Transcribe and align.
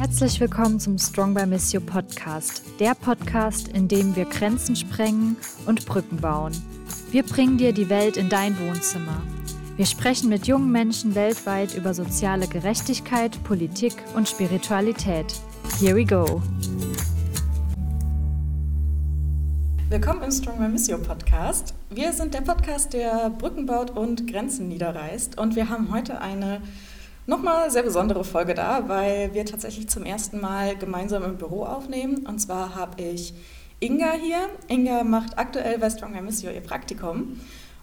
Herzlich 0.00 0.40
willkommen 0.40 0.80
zum 0.80 0.96
Strong 0.96 1.34
by 1.34 1.44
Miss 1.44 1.74
You 1.74 1.80
Podcast, 1.82 2.62
der 2.80 2.94
Podcast, 2.94 3.68
in 3.68 3.86
dem 3.86 4.16
wir 4.16 4.24
Grenzen 4.24 4.74
sprengen 4.74 5.36
und 5.66 5.84
Brücken 5.84 6.16
bauen. 6.16 6.52
Wir 7.10 7.22
bringen 7.22 7.58
dir 7.58 7.74
die 7.74 7.90
Welt 7.90 8.16
in 8.16 8.30
dein 8.30 8.58
Wohnzimmer. 8.60 9.20
Wir 9.76 9.84
sprechen 9.84 10.30
mit 10.30 10.46
jungen 10.46 10.72
Menschen 10.72 11.14
weltweit 11.14 11.74
über 11.74 11.92
soziale 11.92 12.46
Gerechtigkeit, 12.46 13.44
Politik 13.44 13.92
und 14.14 14.26
Spiritualität. 14.26 15.26
Here 15.78 15.94
we 15.94 16.06
go. 16.06 16.40
Willkommen 19.90 20.22
im 20.22 20.30
Strong 20.30 20.60
by 20.60 20.68
Miss 20.68 20.86
You 20.86 20.96
Podcast. 20.96 21.74
Wir 21.90 22.14
sind 22.14 22.32
der 22.32 22.40
Podcast, 22.40 22.94
der 22.94 23.28
Brücken 23.28 23.66
baut 23.66 23.90
und 23.90 24.26
Grenzen 24.26 24.68
niederreißt. 24.68 25.36
Und 25.36 25.56
wir 25.56 25.68
haben 25.68 25.92
heute 25.92 26.22
eine 26.22 26.62
nochmal 27.26 27.70
sehr 27.70 27.82
besondere 27.82 28.24
Folge 28.24 28.54
da, 28.54 28.88
weil 28.88 29.34
wir 29.34 29.44
tatsächlich 29.44 29.88
zum 29.88 30.04
ersten 30.04 30.40
Mal 30.40 30.76
gemeinsam 30.76 31.22
im 31.24 31.36
Büro 31.36 31.64
aufnehmen. 31.64 32.26
Und 32.26 32.38
zwar 32.38 32.74
habe 32.74 33.02
ich 33.02 33.34
Inga 33.80 34.12
hier. 34.12 34.48
Inga 34.68 35.04
macht 35.04 35.38
aktuell 35.38 35.78
bei 35.78 35.90
Stronger 35.90 36.22
Missio 36.22 36.50
ihr 36.50 36.60
Praktikum. 36.60 37.40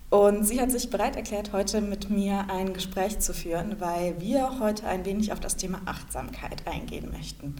Und 0.10 0.46
sie 0.46 0.62
hat 0.62 0.72
sich 0.72 0.90
bereit 0.90 1.16
erklärt, 1.18 1.52
heute 1.52 1.82
mit 1.82 2.10
mir 2.10 2.46
ein 2.50 2.74
Gespräch 2.74 3.20
zu 3.20 3.34
führen, 3.34 3.76
weil 3.80 4.22
wir 4.22 4.60
heute 4.60 4.88
ein 4.88 5.04
wenig 5.06 5.34
auf 5.34 5.40
das 5.42 5.58
Thema 5.58 5.82
Achtsamkeit 5.86 6.66
eingehen 6.66 7.12
möchten. 7.12 7.56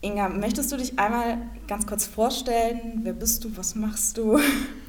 Inga, 0.00 0.28
möchtest 0.28 0.72
du 0.72 0.76
dich 0.76 0.98
einmal 0.98 1.38
ganz 1.66 1.86
kurz 1.86 2.06
vorstellen? 2.06 3.00
Wer 3.02 3.12
bist 3.12 3.44
du? 3.44 3.56
Was 3.56 3.74
machst 3.74 4.16
du? 4.16 4.38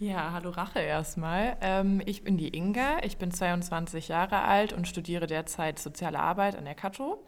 Ja, 0.00 0.32
hallo 0.32 0.48
Rache 0.48 0.78
erstmal. 0.78 1.58
Ähm, 1.60 2.00
ich 2.06 2.24
bin 2.24 2.38
die 2.38 2.56
Inga, 2.56 3.02
ich 3.02 3.18
bin 3.18 3.30
22 3.30 4.08
Jahre 4.08 4.40
alt 4.40 4.72
und 4.72 4.88
studiere 4.88 5.26
derzeit 5.26 5.78
Soziale 5.78 6.18
Arbeit 6.18 6.56
an 6.56 6.64
der 6.64 6.74
Kato. 6.74 7.22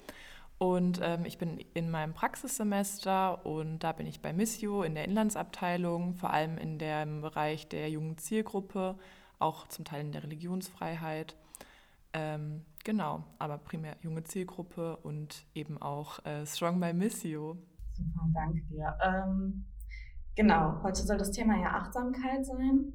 Und 0.57 0.99
ähm, 1.03 1.27
ich 1.27 1.37
bin 1.37 1.59
in 1.75 1.91
meinem 1.91 2.15
Praxissemester 2.15 3.45
und 3.45 3.81
da 3.81 3.93
bin 3.93 4.07
ich 4.07 4.23
bei 4.23 4.33
Missio 4.33 4.85
in 4.85 4.95
der 4.95 5.05
Inlandsabteilung, 5.05 6.15
vor 6.15 6.31
allem 6.31 6.57
in 6.57 6.79
dem 6.79 7.21
Bereich 7.21 7.69
der 7.69 7.91
jungen 7.91 8.17
Zielgruppe, 8.17 8.97
auch 9.39 9.69
zum 9.69 9.85
Teil 9.85 10.01
in 10.01 10.13
der 10.13 10.23
Religionsfreiheit. 10.23 11.37
Ähm, 12.15 12.65
genau, 12.85 13.23
aber 13.39 13.59
primär 13.59 13.99
junge 14.01 14.25
Zielgruppe 14.25 14.97
und 14.97 15.45
eben 15.55 15.77
auch 15.77 16.25
äh, 16.25 16.47
Strong 16.47 16.81
by 16.81 16.95
Missio. 16.95 17.59
Super, 17.93 18.29
danke 18.33 18.63
dir. 18.71 18.97
Ähm, 19.05 19.67
Genau, 20.35 20.83
heute 20.83 21.03
soll 21.03 21.19
das 21.19 21.31
Thema 21.31 21.61
ja 21.61 21.75
Achtsamkeit 21.75 22.47
sein. 22.47 22.93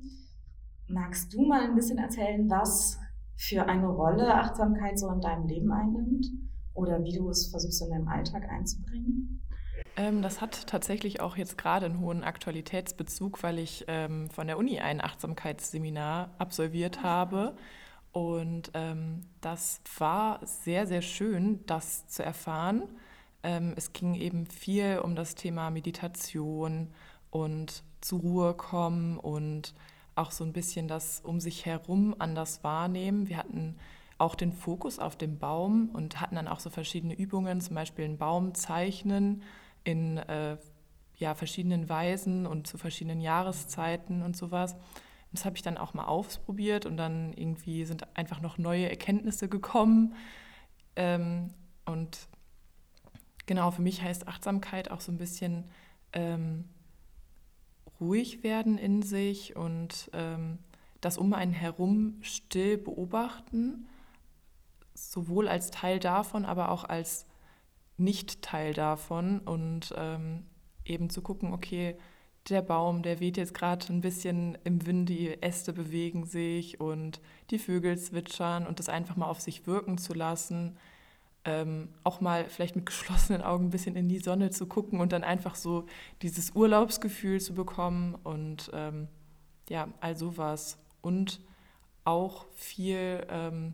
Magst 0.87 1.33
du 1.33 1.45
mal 1.45 1.63
ein 1.63 1.75
bisschen 1.75 1.99
erzählen, 1.99 2.49
was 2.49 2.97
für 3.35 3.67
eine 3.67 3.87
Rolle 3.87 4.33
Achtsamkeit 4.33 4.97
so 4.97 5.09
in 5.11 5.21
deinem 5.21 5.47
Leben 5.47 5.71
einnimmt 5.71 6.25
oder 6.73 7.03
wie 7.03 7.15
du 7.15 7.29
es 7.29 7.49
versuchst 7.49 7.81
in 7.83 7.89
deinem 7.91 8.07
Alltag 8.07 8.49
einzubringen? 8.49 9.43
Ähm, 9.95 10.21
das 10.21 10.41
hat 10.41 10.67
tatsächlich 10.67 11.21
auch 11.21 11.37
jetzt 11.37 11.57
gerade 11.57 11.85
einen 11.85 11.99
hohen 11.99 12.23
Aktualitätsbezug, 12.23 13.43
weil 13.43 13.59
ich 13.59 13.85
ähm, 13.87 14.29
von 14.29 14.47
der 14.47 14.57
Uni 14.57 14.79
ein 14.79 15.01
Achtsamkeitsseminar 15.01 16.31
absolviert 16.39 17.03
habe. 17.03 17.55
Und 18.11 18.71
ähm, 18.73 19.21
das 19.41 19.81
war 19.99 20.39
sehr, 20.43 20.87
sehr 20.87 21.01
schön, 21.01 21.63
das 21.67 22.07
zu 22.07 22.23
erfahren. 22.23 22.83
Ähm, 23.43 23.73
es 23.75 23.93
ging 23.93 24.15
eben 24.15 24.45
viel 24.45 24.99
um 25.03 25.15
das 25.15 25.35
Thema 25.35 25.69
Meditation, 25.69 26.89
und 27.29 27.83
zur 28.01 28.19
Ruhe 28.19 28.53
kommen 28.53 29.17
und 29.17 29.73
auch 30.15 30.31
so 30.31 30.43
ein 30.43 30.53
bisschen 30.53 30.87
das 30.87 31.21
um 31.21 31.39
sich 31.39 31.65
herum 31.65 32.15
anders 32.19 32.63
wahrnehmen. 32.63 33.27
Wir 33.27 33.37
hatten 33.37 33.75
auch 34.17 34.35
den 34.35 34.51
Fokus 34.51 34.99
auf 34.99 35.15
den 35.15 35.37
Baum 35.37 35.89
und 35.93 36.19
hatten 36.19 36.35
dann 36.35 36.47
auch 36.47 36.59
so 36.59 36.69
verschiedene 36.69 37.13
Übungen, 37.13 37.61
zum 37.61 37.75
Beispiel 37.75 38.05
einen 38.05 38.17
Baum 38.17 38.55
zeichnen 38.55 39.43
in 39.83 40.17
äh, 40.17 40.57
ja, 41.17 41.35
verschiedenen 41.35 41.87
Weisen 41.89 42.45
und 42.45 42.67
zu 42.67 42.77
verschiedenen 42.77 43.21
Jahreszeiten 43.21 44.23
und 44.23 44.35
sowas. 44.35 44.75
Das 45.31 45.45
habe 45.45 45.55
ich 45.55 45.61
dann 45.61 45.77
auch 45.77 45.93
mal 45.93 46.05
ausprobiert 46.05 46.85
und 46.85 46.97
dann 46.97 47.33
irgendwie 47.33 47.85
sind 47.85 48.07
einfach 48.17 48.41
noch 48.41 48.57
neue 48.57 48.89
Erkenntnisse 48.89 49.49
gekommen. 49.49 50.15
Ähm, 50.95 51.53
und 51.85 52.27
genau, 53.45 53.71
für 53.71 53.81
mich 53.81 54.01
heißt 54.01 54.27
Achtsamkeit 54.27 54.89
auch 54.89 55.01
so 55.01 55.11
ein 55.11 55.17
bisschen 55.17 55.65
ähm, 56.13 56.65
ruhig 57.99 58.43
werden 58.43 58.77
in 58.77 59.01
sich 59.01 59.55
und 59.55 60.09
ähm, 60.13 60.59
das 61.01 61.17
um 61.17 61.33
einen 61.33 61.53
herum 61.53 62.17
still 62.21 62.77
beobachten, 62.77 63.87
sowohl 64.93 65.47
als 65.47 65.71
Teil 65.71 65.99
davon, 65.99 66.45
aber 66.45 66.71
auch 66.71 66.83
als 66.83 67.25
nicht 67.97 68.41
Teil 68.41 68.73
davon 68.73 69.39
und 69.39 69.93
ähm, 69.97 70.45
eben 70.85 71.09
zu 71.09 71.21
gucken, 71.21 71.53
okay, 71.53 71.97
der 72.49 72.61
Baum, 72.61 73.03
der 73.03 73.19
weht 73.19 73.37
jetzt 73.37 73.53
gerade 73.53 73.91
ein 73.91 74.01
bisschen 74.01 74.57
im 74.63 74.85
Wind, 74.85 75.09
die 75.09 75.41
Äste 75.41 75.73
bewegen 75.73 76.25
sich 76.25 76.79
und 76.79 77.19
die 77.49 77.59
Vögel 77.59 77.97
zwitschern 77.97 78.65
und 78.65 78.79
das 78.79 78.89
einfach 78.89 79.17
mal 79.17 79.27
auf 79.27 79.41
sich 79.41 79.67
wirken 79.67 79.97
zu 79.97 80.13
lassen 80.13 80.77
ähm, 81.47 81.87
auch 82.03 82.19
mal 82.19 82.45
vielleicht 82.49 82.75
mit 82.75 82.85
geschlossenen 82.85 83.41
Augen 83.41 83.67
ein 83.67 83.69
bisschen 83.69 83.95
in 83.95 84.09
die 84.09 84.19
Sonne 84.19 84.51
zu 84.51 84.67
gucken 84.67 84.99
und 84.99 85.13
dann 85.13 85.23
einfach 85.23 85.55
so 85.55 85.85
dieses 86.21 86.51
Urlaubsgefühl 86.51 87.39
zu 87.39 87.53
bekommen 87.53 88.15
und 88.23 88.69
ähm, 88.73 89.07
ja, 89.69 89.87
all 90.01 90.15
sowas. 90.15 90.77
Und 91.01 91.39
auch 92.03 92.45
viel 92.53 93.25
ähm, 93.29 93.73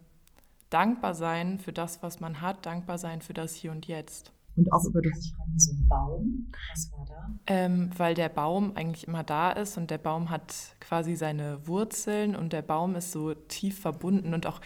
dankbar 0.69 1.15
sein 1.15 1.59
für 1.59 1.73
das, 1.73 2.03
was 2.03 2.19
man 2.19 2.41
hat, 2.41 2.65
dankbar 2.65 2.97
sein 2.97 3.21
für 3.21 3.33
das 3.33 3.55
Hier 3.55 3.71
und 3.71 3.87
Jetzt. 3.87 4.31
Und 4.55 4.71
auch 4.71 4.85
über 4.85 5.01
das 5.01 5.31
wie 5.51 5.59
so 5.59 5.71
ein 5.71 5.87
Baum. 5.87 6.51
Was 6.71 6.91
war 6.91 7.05
da? 7.07 7.29
Ähm, 7.47 7.89
weil 7.97 8.13
der 8.13 8.29
Baum 8.29 8.73
eigentlich 8.75 9.07
immer 9.07 9.23
da 9.23 9.51
ist 9.51 9.77
und 9.77 9.89
der 9.89 9.97
Baum 9.97 10.29
hat 10.29 10.53
quasi 10.79 11.15
seine 11.15 11.67
Wurzeln 11.67 12.35
und 12.35 12.53
der 12.53 12.61
Baum 12.61 12.95
ist 12.95 13.11
so 13.11 13.33
tief 13.33 13.79
verbunden 13.79 14.35
und 14.35 14.45
auch 14.45 14.61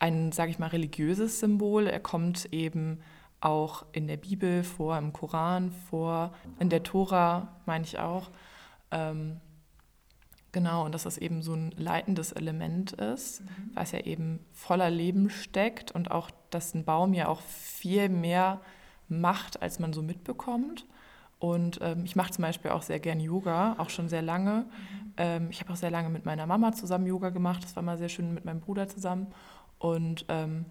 ein, 0.00 0.32
sage 0.32 0.50
ich 0.50 0.58
mal, 0.58 0.68
religiöses 0.68 1.40
Symbol. 1.40 1.86
Er 1.86 2.00
kommt 2.00 2.52
eben 2.52 3.00
auch 3.40 3.86
in 3.92 4.06
der 4.06 4.16
Bibel 4.16 4.64
vor, 4.64 4.98
im 4.98 5.12
Koran 5.12 5.70
vor, 5.70 6.32
in 6.58 6.70
der 6.70 6.82
Tora 6.82 7.56
meine 7.66 7.84
ich 7.84 7.98
auch. 7.98 8.30
Ähm, 8.90 9.40
genau, 10.52 10.84
und 10.84 10.92
dass 10.92 11.04
das 11.04 11.18
eben 11.18 11.42
so 11.42 11.54
ein 11.54 11.70
leitendes 11.76 12.32
Element 12.32 12.92
ist, 12.92 13.42
mhm. 13.42 13.70
weil 13.74 13.84
es 13.84 13.92
ja 13.92 14.00
eben 14.00 14.40
voller 14.52 14.90
Leben 14.90 15.30
steckt 15.30 15.92
und 15.92 16.10
auch, 16.10 16.30
dass 16.50 16.74
ein 16.74 16.84
Baum 16.84 17.14
ja 17.14 17.28
auch 17.28 17.42
viel 17.42 18.08
mehr 18.08 18.60
macht, 19.08 19.62
als 19.62 19.78
man 19.78 19.92
so 19.92 20.02
mitbekommt. 20.02 20.86
Und 21.38 21.78
ähm, 21.82 22.04
ich 22.04 22.16
mache 22.16 22.32
zum 22.32 22.42
Beispiel 22.42 22.72
auch 22.72 22.82
sehr 22.82 22.98
gern 22.98 23.20
Yoga, 23.20 23.76
auch 23.78 23.90
schon 23.90 24.08
sehr 24.08 24.22
lange. 24.22 24.64
Mhm. 24.64 25.12
Ähm, 25.18 25.50
ich 25.50 25.60
habe 25.60 25.72
auch 25.72 25.76
sehr 25.76 25.90
lange 25.90 26.08
mit 26.08 26.26
meiner 26.26 26.46
Mama 26.46 26.72
zusammen 26.72 27.06
Yoga 27.06 27.30
gemacht. 27.30 27.62
Das 27.62 27.76
war 27.76 27.82
mal 27.84 27.96
sehr 27.96 28.08
schön 28.08 28.34
mit 28.34 28.44
meinem 28.44 28.60
Bruder 28.60 28.88
zusammen. 28.88 29.28
Und 29.78 30.24
ähm, 30.28 30.66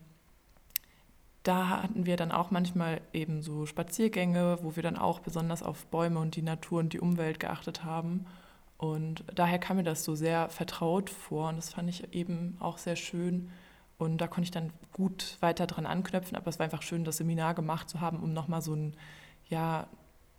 da 1.44 1.82
hatten 1.82 2.06
wir 2.06 2.18
dann 2.18 2.32
auch 2.32 2.52
manchmal 2.52 3.00
eben 3.14 3.42
so 3.42 3.66
Spaziergänge, 3.66 4.60
wo 4.64 4.76
wir 4.76 4.84
dann 4.84 4.98
auch 4.98 5.20
besonders 5.20 5.64
auf 5.64 5.86
Bäume 5.88 6.20
und 6.20 6.36
die 6.36 6.42
Natur 6.42 6.80
und 6.80 6.92
die 6.92 7.00
Umwelt 7.00 7.40
geachtet 7.40 7.86
haben. 7.86 8.26
Und 8.78 9.24
daher 9.34 9.58
kam 9.58 9.78
mir 9.78 9.84
das 9.84 10.04
so 10.04 10.14
sehr 10.14 10.50
vertraut 10.50 11.10
vor 11.10 11.50
und 11.50 11.56
das 11.56 11.70
fand 11.70 11.90
ich 11.90 12.14
eben 12.14 12.58
auch 12.60 12.78
sehr 12.78 12.96
schön. 12.96 13.50
Und 13.98 14.20
da 14.20 14.28
konnte 14.28 14.44
ich 14.44 14.52
dann 14.52 14.72
gut 14.94 15.38
weiter 15.40 15.66
dran 15.66 15.86
anknüpfen, 15.86 16.36
aber 16.38 16.50
es 16.50 16.60
war 16.60 16.66
einfach 16.66 16.84
schön, 16.84 17.04
das 17.04 17.18
Seminar 17.18 17.56
gemacht 17.56 17.90
zu 17.90 18.02
haben, 18.02 18.20
um 18.20 18.34
nochmal 18.34 18.62
so 18.62 18.76
ein, 18.76 18.96
ja, 19.50 19.88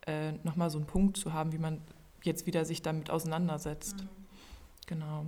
äh, 0.06 0.32
nochmal 0.44 0.70
so 0.70 0.78
einen 0.78 0.86
Punkt 0.86 1.16
zu 1.16 1.32
haben, 1.32 1.52
wie 1.52 1.58
man 1.58 1.80
jetzt 2.22 2.46
wieder 2.46 2.64
sich 2.64 2.82
damit 2.82 3.10
auseinandersetzt. 3.10 3.96
Mhm. 4.02 4.08
Genau. 4.86 5.26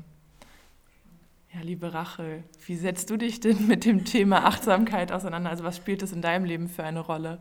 Ja, 1.53 1.63
liebe 1.63 1.93
Rachel, 1.93 2.45
wie 2.65 2.77
setzt 2.77 3.11
du 3.11 3.17
dich 3.17 3.41
denn 3.41 3.67
mit 3.67 3.85
dem 3.85 4.05
Thema 4.05 4.45
Achtsamkeit 4.47 5.11
auseinander? 5.11 5.51
Also 5.51 5.65
was 5.65 5.77
spielt 5.77 6.01
es 6.03 6.13
in 6.13 6.23
deinem 6.23 6.45
Leben 6.45 6.69
für 6.69 6.85
eine 6.85 7.01
Rolle? 7.01 7.41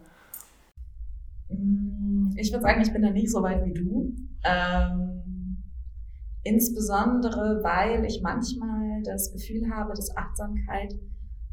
Mm, 1.50 2.32
ich 2.36 2.52
würde 2.52 2.64
sagen, 2.64 2.82
ich 2.82 2.92
bin 2.92 3.04
da 3.04 3.12
nicht 3.12 3.30
so 3.30 3.44
weit 3.44 3.64
wie 3.66 3.74
du. 3.74 4.16
Ähm, 4.44 5.64
insbesondere, 6.44 7.60
weil 7.64 8.04
ich 8.06 8.22
manchmal 8.24 9.04
das 9.04 9.32
Gefühl 9.32 9.70
habe, 9.70 9.94
dass 9.94 10.18
Achtsamkeit 10.18 10.96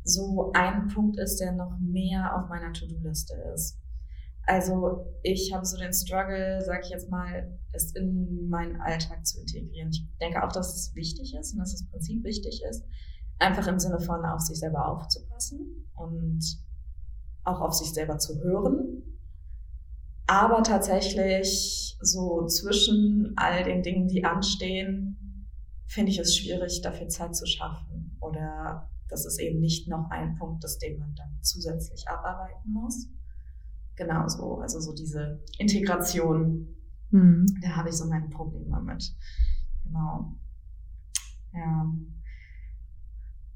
so 0.04 0.50
ein 0.54 0.88
Punkt 0.88 1.19
ist, 1.19 1.38
der 1.38 1.52
noch 1.52 1.76
mehr 1.78 2.34
auf 2.36 2.48
meiner 2.48 2.72
To-Do-Liste 2.72 3.34
ist. 3.54 3.78
Also 4.46 5.12
ich 5.22 5.52
habe 5.52 5.66
so 5.66 5.76
den 5.76 5.93
Struggle, 5.93 6.62
sage 6.64 6.81
ich 6.84 6.90
jetzt 6.90 7.10
mal, 7.10 7.58
es 7.72 7.93
in 7.96 8.48
meinen 8.48 8.81
Alltag 8.81 9.26
zu 9.26 9.40
integrieren. 9.40 9.90
Ich 9.90 10.06
denke 10.20 10.43
auch, 10.43 10.52
dass 10.52 10.75
es 10.75 10.94
wichtig 10.94 11.34
ist 11.34 11.52
und 11.52 11.58
dass 11.58 11.72
das 11.72 11.88
Prinzip 11.90 12.22
wichtig 12.22 12.62
ist, 12.69 12.84
einfach 13.38 13.66
im 13.66 13.81
Sinne 13.81 13.98
von 14.00 14.25
auf 14.25 14.40
sich 14.40 14.58
selber 14.58 14.88
aufzupassen 14.88 15.88
und 15.96 16.40
auch 17.43 17.60
auf 17.60 17.75
sich 17.75 17.93
selber 17.93 18.19
zu 18.19 18.40
hören. 18.40 19.02
Aber 20.28 20.62
tatsächlich 20.62 21.96
so 22.00 22.46
zwischen 22.46 23.32
all 23.37 23.64
den 23.64 23.82
Dingen, 23.82 24.06
die 24.06 24.25
anstehen, 24.25 25.46
finde 25.87 26.10
ich 26.10 26.19
es 26.19 26.37
schwierig, 26.37 26.82
dafür 26.82 27.08
Zeit 27.08 27.34
zu 27.34 27.46
schaffen. 27.46 28.16
Oder 28.20 28.90
das 29.08 29.25
ist 29.25 29.40
eben 29.40 29.60
nicht 29.60 29.88
noch 29.88 30.10
ein 30.10 30.34
Punkt 30.37 30.64
ist, 30.64 30.78
den 30.78 30.99
man 30.99 31.14
dann 31.14 31.38
zusätzlich 31.42 32.08
abarbeiten 32.08 32.72
muss. 32.72 33.08
Genau 33.96 34.28
so, 34.28 34.58
also 34.58 34.81
so 34.81 34.94
diese 34.94 35.43
Integration, 35.58 36.69
mhm. 37.10 37.46
da 37.62 37.76
habe 37.76 37.88
ich 37.88 37.96
so 37.96 38.06
meine 38.06 38.28
Probleme 38.28 38.81
mit. 38.82 39.14
Genau. 39.84 40.37
Ja. 41.52 41.93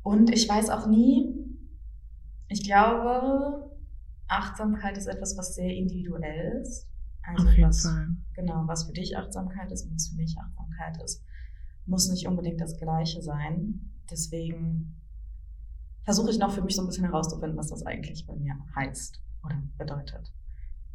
Und 0.03 0.31
ich 0.31 0.49
weiß 0.49 0.71
auch 0.71 0.87
nie, 0.87 1.35
ich 2.49 2.65
glaube, 2.65 3.71
Achtsamkeit 4.27 4.97
ist 4.97 5.07
etwas, 5.07 5.37
was 5.37 5.55
sehr 5.55 5.75
individuell 5.75 6.61
ist. 6.63 6.89
Also 7.23 7.47
Auf 7.47 7.55
jeden 7.55 7.69
was, 7.69 7.83
Fall. 7.83 8.09
genau, 8.35 8.67
was 8.67 8.85
für 8.85 8.93
dich 8.93 9.17
Achtsamkeit 9.17 9.71
ist 9.71 9.85
und 9.85 9.95
was 9.95 10.09
für 10.09 10.17
mich 10.17 10.37
Achtsamkeit 10.39 11.03
ist, 11.03 11.23
muss 11.85 12.09
nicht 12.09 12.27
unbedingt 12.27 12.61
das 12.61 12.79
Gleiche 12.79 13.21
sein. 13.21 13.93
Deswegen 14.11 15.01
versuche 16.03 16.31
ich 16.31 16.39
noch 16.39 16.53
für 16.53 16.63
mich 16.63 16.75
so 16.75 16.83
ein 16.83 16.87
bisschen 16.87 17.05
herauszufinden, 17.05 17.59
was 17.59 17.69
das 17.69 17.85
eigentlich 17.85 18.27
bei 18.27 18.35
mir 18.35 18.57
heißt 18.75 19.21
oder 19.45 19.57
bedeutet. 19.79 20.33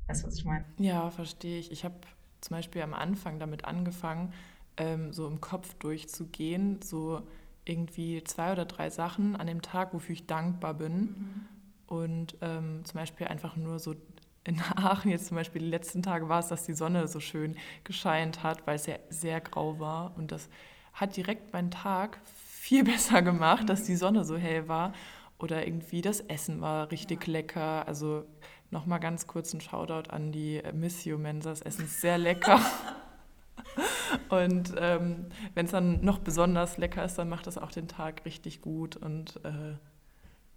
Weißt 0.08 0.24
du, 0.24 0.28
was 0.28 0.38
ich 0.38 0.46
meine? 0.46 0.66
Ja, 0.78 1.10
verstehe 1.10 1.60
ich. 1.60 1.72
Ich 1.72 1.84
habe 1.84 1.96
zum 2.42 2.56
Beispiel 2.56 2.82
am 2.82 2.94
Anfang 2.94 3.40
damit 3.40 3.66
angefangen, 3.66 4.34
ähm, 4.78 5.14
so 5.14 5.28
im 5.28 5.42
Kopf 5.42 5.74
durchzugehen, 5.76 6.82
so 6.82 7.22
irgendwie 7.66 8.24
zwei 8.24 8.52
oder 8.52 8.66
drei 8.66 8.90
Sachen 8.90 9.36
an 9.36 9.48
dem 9.48 9.62
Tag, 9.62 9.94
wofür 9.94 10.14
ich 10.14 10.28
dankbar 10.28 10.76
bin. 10.76 11.00
Mhm. 11.00 11.46
Und 11.88 12.38
ähm, 12.42 12.82
zum 12.84 13.00
Beispiel 13.00 13.28
einfach 13.28 13.56
nur 13.56 13.80
so 13.80 13.96
in 14.44 14.62
Aachen 14.76 15.12
jetzt 15.12 15.28
zum 15.28 15.36
Beispiel 15.36 15.62
die 15.62 15.70
letzten 15.70 16.04
Tage 16.04 16.30
war 16.30 16.40
es, 16.40 16.48
dass 16.48 16.64
die 16.64 16.74
Sonne 16.74 17.08
so 17.08 17.20
schön 17.20 17.56
gescheint 17.84 18.44
hat, 18.44 18.66
weil 18.68 18.76
es 18.76 18.86
ja 18.86 18.96
sehr 19.10 19.42
grau 19.42 19.80
war. 19.80 20.16
Und 20.18 20.32
das 20.32 20.50
hat 20.94 21.18
direkt 21.18 21.52
meinen 21.52 21.72
Tag 21.72 22.20
viel 22.26 22.84
besser 22.86 23.22
gemacht, 23.22 23.68
dass 23.70 23.84
die 23.84 23.96
Sonne 23.96 24.24
so 24.24 24.38
hell 24.38 24.68
war. 24.68 24.94
Oder 25.38 25.68
irgendwie 25.68 26.02
das 26.02 26.22
Essen 26.22 26.62
war 26.62 26.92
richtig 26.92 27.28
lecker. 27.28 27.88
Also 27.88 28.26
nochmal 28.72 29.00
ganz 29.00 29.28
kurz 29.28 29.54
ein 29.54 29.62
Shoutout 29.62 30.10
an 30.10 30.32
die 30.32 30.62
Miss 30.74 31.06
You 31.06 31.18
Mensa. 31.18 31.50
Das 31.50 31.62
Essen 31.62 31.86
ist 31.86 32.02
sehr 32.02 32.18
lecker. 32.18 32.60
Und 34.30 34.74
ähm, 34.78 35.28
wenn 35.54 35.66
es 35.66 35.72
dann 35.72 36.04
noch 36.04 36.20
besonders 36.20 36.78
lecker 36.78 37.04
ist, 37.04 37.16
dann 37.16 37.30
macht 37.30 37.48
das 37.48 37.58
auch 37.58 37.72
den 37.72 37.88
Tag 37.88 38.26
richtig 38.26 38.62
gut. 38.62 38.96
Und 38.96 39.40
äh, 39.44 39.76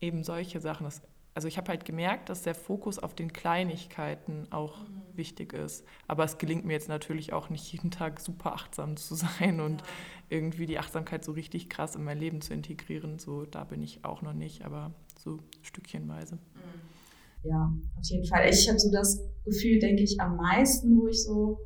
eben 0.01 0.23
solche 0.23 0.61
Sachen. 0.61 0.85
Das, 0.85 1.03
also 1.39 1.47
ich 1.47 1.57
habe 1.57 1.69
halt 1.69 1.85
gemerkt, 1.85 2.31
dass 2.31 2.43
der 2.43 2.57
Fokus 2.57 2.99
auf 2.99 3.15
den 3.15 3.33
Kleinigkeiten 3.33 4.49
auch 4.51 4.81
mhm. 4.81 5.03
wichtig 5.15 5.53
ist. 5.53 5.85
Aber 6.09 6.25
es 6.25 6.37
gelingt 6.37 6.65
mir 6.65 6.73
jetzt 6.73 6.89
natürlich 6.89 7.33
auch 7.33 7.49
nicht 7.49 7.71
jeden 7.73 7.93
Tag 7.93 8.19
super 8.19 8.55
achtsam 8.55 8.97
zu 8.97 9.15
sein 9.39 9.61
und 9.61 9.83
ja. 9.83 9.87
irgendwie 10.31 10.67
die 10.67 10.81
Achtsamkeit 10.81 11.25
so 11.25 11.31
richtig 11.31 11.69
krass 11.69 11.95
in 11.95 12.03
mein 12.03 12.19
Leben 12.19 12.41
zu 12.41 12.55
integrieren. 12.55 13.21
So, 13.21 13.45
da 13.45 13.63
bin 13.63 13.83
ich 13.83 14.05
auch 14.05 14.21
noch 14.21 14.33
nicht, 14.33 14.65
aber 14.65 14.93
so 15.17 15.39
stückchenweise. 15.63 16.35
Mhm. 16.35 17.49
Ja, 17.49 17.73
auf 17.97 18.05
jeden 18.07 18.27
Fall. 18.27 18.51
Ich 18.51 18.69
habe 18.69 18.81
so 18.81 18.91
das 18.91 19.21
Gefühl, 19.45 19.79
denke 19.79 20.03
ich, 20.03 20.21
am 20.21 20.35
meisten, 20.39 20.99
wo 20.99 21.07
ich 21.07 21.23
so 21.23 21.61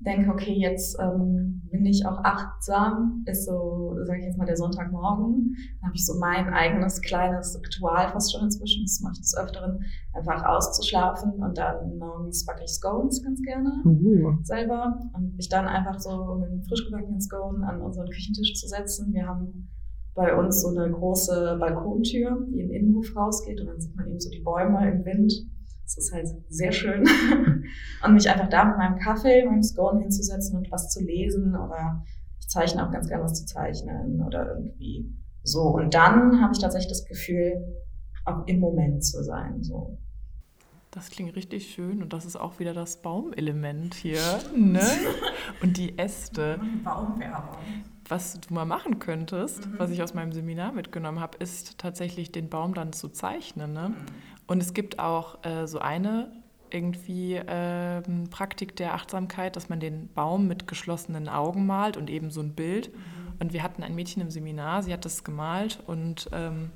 denke, 0.00 0.30
okay, 0.30 0.52
jetzt 0.52 0.96
ähm, 1.00 1.62
bin 1.70 1.84
ich 1.84 2.06
auch 2.06 2.18
achtsam, 2.22 3.24
ist 3.26 3.46
so, 3.46 3.96
sage 4.04 4.20
ich 4.20 4.26
jetzt 4.26 4.38
mal, 4.38 4.46
der 4.46 4.56
Sonntagmorgen. 4.56 5.56
Dann 5.80 5.88
habe 5.88 5.96
ich 5.96 6.06
so 6.06 6.18
mein 6.18 6.48
eigenes 6.48 7.00
kleines 7.00 7.60
Ritual 7.60 8.08
fast 8.12 8.32
schon 8.32 8.44
inzwischen. 8.44 8.84
Das 8.84 9.00
mache 9.00 9.14
ich 9.14 9.20
des 9.20 9.36
Öfteren, 9.36 9.80
einfach 10.14 10.44
auszuschlafen 10.44 11.32
und 11.32 11.58
dann 11.58 11.98
morgens 11.98 12.44
backe 12.44 12.62
ich 12.64 12.70
Scones 12.70 13.22
ganz 13.22 13.42
gerne 13.42 13.72
uh. 13.84 14.34
selber 14.42 15.00
und 15.14 15.36
mich 15.36 15.48
dann 15.48 15.66
einfach 15.66 15.98
so 15.98 16.36
mit 16.36 16.50
einem 16.50 16.62
frisch 16.62 16.84
gebackenen 16.86 17.20
Scone 17.20 17.66
an 17.66 17.80
unseren 17.80 18.08
Küchentisch 18.08 18.54
zu 18.54 18.68
setzen. 18.68 19.12
Wir 19.12 19.26
haben 19.26 19.68
bei 20.14 20.34
uns 20.36 20.62
so 20.62 20.68
eine 20.68 20.90
große 20.90 21.56
Balkontür, 21.60 22.46
die 22.50 22.60
in 22.60 22.68
den 22.68 22.70
Innenhof 22.70 23.14
rausgeht 23.14 23.60
und 23.60 23.66
dann 23.66 23.80
sieht 23.80 23.96
man 23.96 24.08
eben 24.08 24.20
so 24.20 24.30
die 24.30 24.42
Bäume 24.42 24.90
im 24.90 25.04
Wind 25.04 25.32
es 25.88 25.96
ist 25.96 26.12
halt 26.12 26.28
sehr 26.50 26.70
schön. 26.70 27.04
und 28.04 28.14
mich 28.14 28.28
einfach 28.28 28.48
da 28.48 28.64
mit 28.64 28.76
meinem 28.76 28.98
Kaffee, 28.98 29.44
meinem 29.44 29.62
Scone 29.62 30.00
hinzusetzen 30.00 30.58
und 30.58 30.70
was 30.70 30.90
zu 30.90 31.02
lesen 31.02 31.56
oder 31.56 32.04
ich 32.40 32.48
zeichne 32.48 32.86
auch 32.86 32.92
ganz 32.92 33.08
gerne 33.08 33.24
was 33.24 33.34
zu 33.34 33.46
zeichnen 33.46 34.22
oder 34.22 34.54
irgendwie 34.54 35.10
so. 35.42 35.62
Und 35.62 35.94
dann 35.94 36.42
habe 36.42 36.52
ich 36.52 36.60
tatsächlich 36.60 36.90
das 36.90 37.06
Gefühl, 37.06 37.54
auch 38.26 38.46
im 38.46 38.60
Moment 38.60 39.02
zu 39.02 39.22
sein. 39.24 39.62
So. 39.62 39.98
Das 40.90 41.08
klingt 41.10 41.34
richtig 41.36 41.72
schön 41.72 42.02
und 42.02 42.12
das 42.12 42.26
ist 42.26 42.36
auch 42.36 42.58
wieder 42.58 42.74
das 42.74 43.00
Baumelement 43.00 43.94
hier. 43.94 44.20
ne? 44.54 44.80
Und 45.62 45.76
die 45.76 45.98
Äste. 45.98 46.60
Baumwerbung. 46.84 47.56
Was 48.08 48.40
du 48.40 48.54
mal 48.54 48.64
machen 48.64 48.98
könntest, 48.98 49.66
mhm. 49.66 49.78
was 49.78 49.90
ich 49.90 50.02
aus 50.02 50.14
meinem 50.14 50.32
Seminar 50.32 50.72
mitgenommen 50.72 51.20
habe, 51.20 51.38
ist 51.38 51.78
tatsächlich 51.78 52.32
den 52.32 52.48
Baum 52.48 52.74
dann 52.74 52.92
zu 52.92 53.08
zeichnen. 53.08 53.72
Ne? 53.72 53.90
Mhm. 53.90 53.94
Und 54.48 54.60
es 54.60 54.74
gibt 54.74 54.98
auch 54.98 55.44
äh, 55.44 55.68
so 55.68 55.78
eine 55.78 56.32
irgendwie 56.70 57.34
äh, 57.34 58.02
Praktik 58.30 58.76
der 58.76 58.94
Achtsamkeit, 58.94 59.56
dass 59.56 59.68
man 59.68 59.78
den 59.78 60.08
Baum 60.12 60.48
mit 60.48 60.66
geschlossenen 60.66 61.28
Augen 61.28 61.66
malt 61.66 61.96
und 61.96 62.10
eben 62.10 62.30
so 62.30 62.40
ein 62.40 62.54
Bild. 62.54 62.92
Mhm. 62.92 63.00
Und 63.38 63.52
wir 63.52 63.62
hatten 63.62 63.82
ein 63.82 63.94
Mädchen 63.94 64.22
im 64.22 64.30
Seminar, 64.30 64.82
sie 64.82 64.92
hat 64.92 65.04
das 65.04 65.22
gemalt 65.22 65.78
und 65.86 66.28
ähm, 66.32 66.70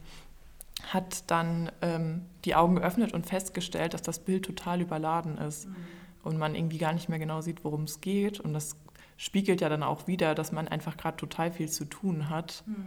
hat 0.88 1.30
dann 1.30 1.72
ähm, 1.80 2.22
die 2.44 2.54
Augen 2.54 2.76
geöffnet 2.76 3.12
und 3.12 3.26
festgestellt, 3.26 3.94
dass 3.94 4.02
das 4.02 4.20
Bild 4.20 4.44
total 4.44 4.80
überladen 4.80 5.38
ist 5.38 5.66
mhm. 5.66 5.76
und 6.22 6.38
man 6.38 6.54
irgendwie 6.54 6.78
gar 6.78 6.92
nicht 6.92 7.08
mehr 7.08 7.18
genau 7.18 7.40
sieht, 7.40 7.64
worum 7.64 7.84
es 7.84 8.00
geht. 8.00 8.38
Und 8.40 8.52
das 8.52 8.76
spiegelt 9.16 9.60
ja 9.60 9.68
dann 9.68 9.82
auch 9.82 10.06
wieder, 10.06 10.34
dass 10.34 10.52
man 10.52 10.68
einfach 10.68 10.96
gerade 10.96 11.16
total 11.16 11.52
viel 11.52 11.68
zu 11.68 11.84
tun 11.84 12.28
hat. 12.28 12.64
Mhm. 12.66 12.86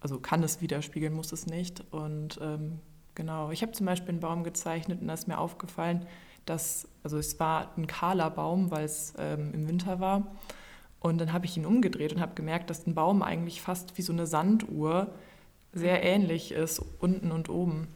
Also 0.00 0.18
kann 0.18 0.42
es 0.42 0.60
widerspiegeln, 0.60 1.12
muss 1.12 1.32
es 1.32 1.46
nicht. 1.46 1.82
Und 1.90 2.38
ähm, 2.40 2.80
Genau, 3.18 3.50
ich 3.50 3.62
habe 3.62 3.72
zum 3.72 3.84
Beispiel 3.84 4.10
einen 4.10 4.20
Baum 4.20 4.44
gezeichnet 4.44 5.00
und 5.00 5.08
da 5.08 5.14
ist 5.14 5.26
mir 5.26 5.38
aufgefallen, 5.38 6.06
dass, 6.46 6.86
also 7.02 7.18
es 7.18 7.40
war 7.40 7.76
ein 7.76 7.88
kahler 7.88 8.30
Baum, 8.30 8.70
weil 8.70 8.84
es 8.84 9.12
ähm, 9.18 9.52
im 9.52 9.66
Winter 9.66 9.98
war. 9.98 10.36
Und 11.00 11.18
dann 11.20 11.32
habe 11.32 11.44
ich 11.44 11.56
ihn 11.56 11.66
umgedreht 11.66 12.12
und 12.12 12.20
habe 12.20 12.36
gemerkt, 12.36 12.70
dass 12.70 12.86
ein 12.86 12.94
Baum 12.94 13.24
eigentlich 13.24 13.60
fast 13.60 13.98
wie 13.98 14.02
so 14.02 14.12
eine 14.12 14.28
Sanduhr 14.28 15.12
sehr 15.72 16.04
ähnlich 16.04 16.52
ist, 16.52 16.80
unten 17.00 17.32
und 17.32 17.48
oben. 17.48 17.88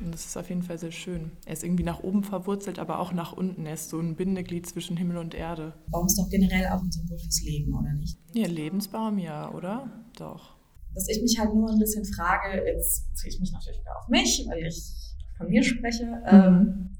Und 0.00 0.14
das 0.14 0.24
ist 0.24 0.38
auf 0.38 0.48
jeden 0.48 0.62
Fall 0.62 0.78
sehr 0.78 0.90
schön. 0.90 1.32
Er 1.44 1.52
ist 1.52 1.64
irgendwie 1.64 1.84
nach 1.84 2.02
oben 2.02 2.24
verwurzelt, 2.24 2.78
aber 2.78 2.98
auch 2.98 3.12
nach 3.12 3.34
unten. 3.34 3.66
Er 3.66 3.74
ist 3.74 3.90
so 3.90 4.00
ein 4.00 4.16
Bindeglied 4.16 4.66
zwischen 4.66 4.96
Himmel 4.96 5.18
und 5.18 5.34
Erde. 5.34 5.74
Baum 5.90 6.06
ist 6.06 6.18
doch 6.18 6.30
generell 6.30 6.66
auch 6.68 6.80
ein 6.80 6.90
Symbol 6.90 7.18
fürs 7.18 7.42
Leben, 7.42 7.74
oder 7.74 7.92
nicht? 7.92 8.16
Ja, 8.32 8.46
Lebensbaum, 8.46 9.18
ja, 9.18 9.52
oder? 9.52 9.90
Doch 10.16 10.61
dass 10.94 11.08
ich 11.08 11.22
mich 11.22 11.38
halt 11.38 11.54
nur 11.54 11.70
ein 11.70 11.78
bisschen 11.78 12.04
frage, 12.04 12.64
jetzt 12.66 13.16
ziehe 13.16 13.32
ich 13.32 13.40
mich 13.40 13.52
natürlich 13.52 13.80
wieder 13.80 13.98
auf 13.98 14.08
mich, 14.08 14.46
weil 14.48 14.66
ich 14.66 14.92
von 15.36 15.48
mir 15.48 15.62
spreche, 15.62 16.06
mhm. 16.06 16.22
ähm, 16.26 16.98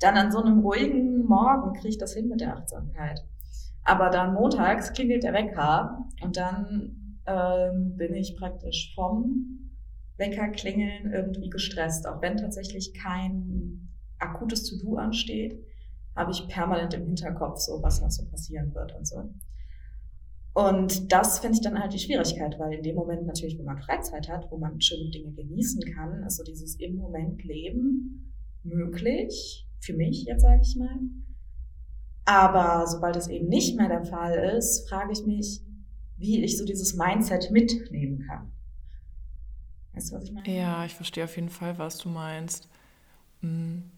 dann 0.00 0.16
an 0.16 0.30
so 0.30 0.42
einem 0.42 0.60
ruhigen 0.60 1.24
Morgen 1.24 1.72
kriege 1.74 1.88
ich 1.88 1.98
das 1.98 2.14
hin 2.14 2.28
mit 2.28 2.40
der 2.40 2.56
Achtsamkeit. 2.56 3.24
Aber 3.84 4.10
dann 4.10 4.34
montags 4.34 4.92
klingelt 4.92 5.22
der 5.22 5.32
Wecker 5.32 6.04
und 6.22 6.36
dann 6.36 7.20
ähm, 7.26 7.96
bin 7.96 8.14
ich 8.14 8.36
praktisch 8.36 8.92
vom 8.94 9.70
Wecker 10.18 10.48
klingeln 10.48 11.12
irgendwie 11.12 11.48
gestresst. 11.48 12.06
Auch 12.06 12.20
wenn 12.20 12.36
tatsächlich 12.36 12.92
kein 12.94 13.88
akutes 14.18 14.64
To-Do 14.64 14.96
ansteht, 14.96 15.64
habe 16.14 16.32
ich 16.32 16.46
permanent 16.48 16.94
im 16.94 17.06
Hinterkopf 17.06 17.60
so, 17.60 17.82
was 17.82 18.00
noch 18.00 18.10
so 18.10 18.24
passieren 18.26 18.74
wird 18.74 18.94
und 18.94 19.06
so. 19.06 19.30
Und 20.58 21.12
das 21.12 21.38
finde 21.38 21.54
ich 21.54 21.62
dann 21.62 21.78
halt 21.78 21.92
die 21.92 22.00
Schwierigkeit, 22.00 22.58
weil 22.58 22.72
in 22.72 22.82
dem 22.82 22.96
Moment 22.96 23.24
natürlich, 23.28 23.56
wo 23.60 23.62
man 23.62 23.78
Freizeit 23.78 24.28
hat, 24.28 24.50
wo 24.50 24.58
man 24.58 24.80
schöne 24.80 25.08
Dinge 25.08 25.30
genießen 25.30 25.80
kann, 25.94 26.24
ist 26.24 26.38
so 26.38 26.42
dieses 26.42 26.74
im 26.80 26.96
Moment 26.96 27.44
Leben 27.44 28.34
möglich, 28.64 29.68
für 29.78 29.92
mich 29.92 30.24
jetzt 30.24 30.42
sage 30.42 30.62
ich 30.62 30.74
mal. 30.74 30.98
Aber 32.24 32.88
sobald 32.88 33.14
es 33.14 33.28
eben 33.28 33.46
nicht 33.46 33.76
mehr 33.76 33.88
der 33.88 34.02
Fall 34.02 34.56
ist, 34.56 34.88
frage 34.88 35.12
ich 35.12 35.24
mich, 35.24 35.62
wie 36.16 36.42
ich 36.42 36.58
so 36.58 36.64
dieses 36.64 36.96
Mindset 36.96 37.52
mitnehmen 37.52 38.26
kann. 38.26 38.50
Weißt 39.92 40.10
du, 40.10 40.16
was 40.16 40.24
ich 40.24 40.32
meine? 40.32 40.52
Ja, 40.52 40.84
ich 40.84 40.94
verstehe 40.94 41.22
auf 41.22 41.36
jeden 41.36 41.50
Fall, 41.50 41.78
was 41.78 41.98
du 41.98 42.08
meinst. 42.08 42.68
Hm 43.42 43.92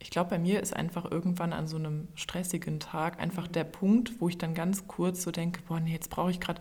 ich 0.00 0.10
glaube, 0.10 0.30
bei 0.30 0.38
mir 0.38 0.60
ist 0.60 0.74
einfach 0.74 1.10
irgendwann 1.10 1.52
an 1.52 1.68
so 1.68 1.76
einem 1.76 2.08
stressigen 2.14 2.80
Tag 2.80 3.20
einfach 3.20 3.46
der 3.46 3.64
Punkt, 3.64 4.20
wo 4.20 4.28
ich 4.28 4.38
dann 4.38 4.54
ganz 4.54 4.88
kurz 4.88 5.22
so 5.22 5.30
denke, 5.30 5.60
boah, 5.68 5.78
nee, 5.78 5.92
jetzt 5.92 6.10
brauche 6.10 6.30
ich 6.30 6.40
gerade 6.40 6.60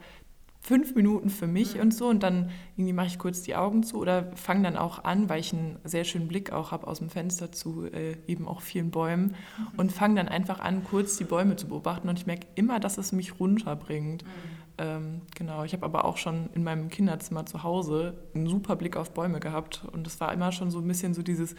fünf 0.62 0.94
Minuten 0.94 1.30
für 1.30 1.48
mich 1.48 1.76
mhm. 1.76 1.82
und 1.82 1.94
so 1.94 2.08
und 2.08 2.22
dann 2.22 2.52
irgendwie 2.76 2.94
mache 2.94 3.08
ich 3.08 3.18
kurz 3.18 3.42
die 3.42 3.56
Augen 3.56 3.82
zu 3.82 3.98
oder 3.98 4.36
fange 4.36 4.64
dann 4.64 4.78
auch 4.78 5.04
an, 5.04 5.30
weil 5.30 5.40
ich 5.40 5.54
einen 5.54 5.80
sehr 5.86 6.04
schönen 6.04 6.28
Blick 6.28 6.52
auch 6.52 6.72
habe 6.72 6.86
aus 6.86 7.00
dem 7.00 7.10
Fenster 7.10 7.52
zu 7.52 7.86
äh, 7.86 8.18
eben 8.28 8.48
auch 8.48 8.62
vielen 8.62 8.92
Bäumen 8.92 9.36
mhm. 9.58 9.80
und 9.80 9.92
fange 9.92 10.16
dann 10.16 10.28
einfach 10.28 10.60
an, 10.60 10.84
kurz 10.84 11.18
die 11.18 11.24
Bäume 11.24 11.56
zu 11.56 11.68
beobachten 11.68 12.10
und 12.10 12.20
ich 12.20 12.28
merke 12.28 12.46
immer, 12.56 12.80
dass 12.80 12.98
es 12.98 13.14
mich 13.14 13.40
runterbringt. 13.40 14.24
Mhm. 14.24 14.30
Ähm, 14.78 15.22
genau, 15.36 15.64
ich 15.64 15.74
habe 15.74 15.86
aber 15.86 16.06
auch 16.06 16.18
schon 16.18 16.50
in 16.54 16.64
meinem 16.64 16.90
Kinderzimmer 16.90 17.46
zu 17.46 17.64
Hause 17.64 18.18
einen 18.34 18.48
super 18.48 18.76
Blick 18.76 18.98
auf 18.98 19.12
Bäume 19.12 19.40
gehabt 19.40 19.84
und 19.92 20.08
es 20.08 20.20
war 20.20 20.34
immer 20.34 20.52
schon 20.52 20.72
so 20.72 20.80
ein 20.80 20.88
bisschen 20.88 21.14
so 21.14 21.22
dieses 21.22 21.56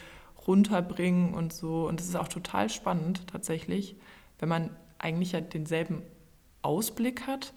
runterbringen 0.47 1.35
und 1.35 1.53
so. 1.53 1.87
Und 1.87 2.01
das 2.01 2.07
ist 2.07 2.17
auch 2.17 2.29
total 2.29 2.71
spannend 2.71 3.27
tatsächlich, 3.27 3.97
wenn 4.39 4.49
man 4.49 4.71
eigentlich 4.99 5.33
ja 5.33 5.41
denselben 5.41 6.03
Ausblick 6.63 7.27
hat, 7.27 7.53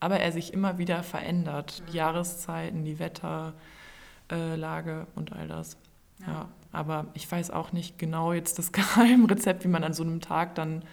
aber 0.00 0.20
er 0.20 0.32
sich 0.32 0.52
immer 0.52 0.78
wieder 0.78 1.02
verändert. 1.02 1.82
Die 1.90 1.96
Jahreszeiten, 1.96 2.84
die 2.84 2.98
Wetterlage 2.98 5.06
und 5.14 5.32
all 5.32 5.48
das. 5.48 5.76
Ja. 6.20 6.26
ja. 6.26 6.48
aber 6.72 7.06
ich 7.14 7.30
weiß 7.30 7.50
auch 7.50 7.72
nicht 7.72 7.98
genau 7.98 8.32
jetzt 8.32 8.58
das 8.58 8.72
Geheimrezept, 8.72 9.64
wie 9.64 9.68
man 9.68 9.84
an 9.84 9.92
so 9.92 10.02
einem 10.02 10.20
Tag 10.20 10.54
dann 10.54 10.84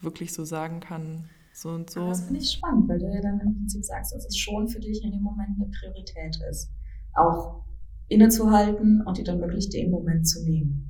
wirklich 0.00 0.32
so 0.32 0.44
sagen 0.44 0.80
kann, 0.80 1.28
so 1.52 1.70
und 1.70 1.90
so. 1.90 2.00
Aber 2.00 2.10
das 2.10 2.22
finde 2.22 2.40
ich 2.40 2.52
spannend, 2.52 2.88
weil 2.88 2.98
du 2.98 3.06
ja 3.06 3.20
dann 3.20 3.40
im 3.40 3.54
Prinzip 3.54 3.84
sagst, 3.84 4.14
dass 4.14 4.24
es 4.24 4.36
schon 4.36 4.68
für 4.68 4.80
dich 4.80 5.02
in 5.04 5.12
dem 5.12 5.22
Moment 5.22 5.50
eine 5.56 5.70
Priorität 5.70 6.38
ist. 6.50 6.70
Auch 7.14 7.62
innezuhalten 8.10 9.02
und 9.06 9.16
dir 9.16 9.24
dann 9.24 9.40
wirklich 9.40 9.70
den 9.70 9.90
Moment 9.90 10.28
zu 10.28 10.44
nehmen. 10.44 10.86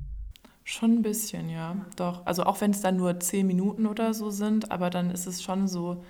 Schon 0.63 0.95
ein 0.95 1.01
bisschen, 1.01 1.49
ja. 1.49 1.73
ja. 1.73 1.85
Doch. 1.95 2.25
Also 2.25 2.43
auch 2.43 2.59
wenn 2.61 2.71
es 2.71 2.81
dann 2.81 2.97
nur 2.97 3.19
zehn 3.19 3.47
Minuten 3.47 3.85
oder 3.85 4.13
so 4.13 4.29
sind, 4.29 4.71
aber 4.71 4.89
dann 4.89 5.09
ist 5.09 5.27
es 5.27 5.41
schon 5.41 5.67
so, 5.67 6.03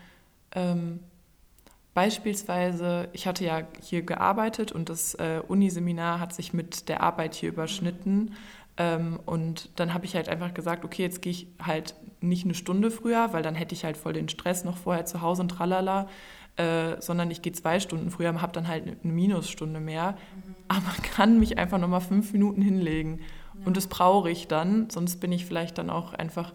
ähm, 0.53 0.99
beispielsweise, 1.93 3.09
ich 3.13 3.27
hatte 3.27 3.45
ja 3.45 3.63
hier 3.81 4.01
gearbeitet 4.01 4.71
und 4.71 4.89
das 4.89 5.13
äh, 5.15 5.41
Uniseminar 5.47 6.19
hat 6.19 6.33
sich 6.33 6.53
mit 6.53 6.89
der 6.89 7.01
Arbeit 7.01 7.35
hier 7.35 7.49
überschnitten. 7.49 8.33
Ähm, 8.77 9.19
und 9.25 9.69
dann 9.75 9.93
habe 9.93 10.05
ich 10.05 10.15
halt 10.15 10.29
einfach 10.29 10.53
gesagt, 10.53 10.85
okay, 10.85 11.03
jetzt 11.03 11.21
gehe 11.21 11.31
ich 11.31 11.47
halt 11.61 11.95
nicht 12.21 12.45
eine 12.45 12.53
Stunde 12.53 12.91
früher, 12.91 13.33
weil 13.33 13.43
dann 13.43 13.55
hätte 13.55 13.75
ich 13.75 13.83
halt 13.83 13.97
voll 13.97 14.13
den 14.13 14.29
Stress 14.29 14.63
noch 14.63 14.77
vorher 14.77 15.05
zu 15.05 15.21
Hause 15.21 15.41
und 15.41 15.49
tralala, 15.49 16.07
äh, 16.61 17.01
sondern 17.01 17.31
ich 17.31 17.41
gehe 17.41 17.53
zwei 17.53 17.79
Stunden 17.79 18.11
früher 18.11 18.29
und 18.29 18.41
habe 18.41 18.53
dann 18.53 18.67
halt 18.67 18.85
eine 18.85 19.13
Minusstunde 19.13 19.79
mehr, 19.79 20.11
mhm. 20.11 20.55
aber 20.67 20.91
kann 21.01 21.39
mich 21.39 21.57
einfach 21.57 21.79
nochmal 21.79 22.01
fünf 22.01 22.33
Minuten 22.33 22.61
hinlegen. 22.61 23.19
Ja. 23.53 23.65
Und 23.65 23.77
das 23.77 23.87
brauche 23.87 24.29
ich 24.29 24.47
dann, 24.47 24.89
sonst 24.89 25.17
bin 25.17 25.31
ich 25.31 25.45
vielleicht 25.45 25.77
dann 25.77 25.89
auch 25.89 26.13
einfach 26.13 26.53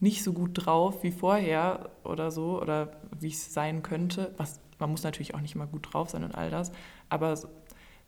nicht 0.00 0.22
so 0.22 0.32
gut 0.32 0.50
drauf 0.54 1.02
wie 1.02 1.10
vorher 1.10 1.90
oder 2.04 2.30
so, 2.30 2.60
oder 2.60 2.92
wie 3.18 3.28
es 3.28 3.52
sein 3.52 3.82
könnte. 3.82 4.32
Was, 4.36 4.60
man 4.78 4.90
muss 4.90 5.02
natürlich 5.02 5.34
auch 5.34 5.40
nicht 5.40 5.56
immer 5.56 5.66
gut 5.66 5.92
drauf 5.92 6.10
sein 6.10 6.22
und 6.22 6.36
all 6.36 6.50
das, 6.50 6.70
aber 7.08 7.34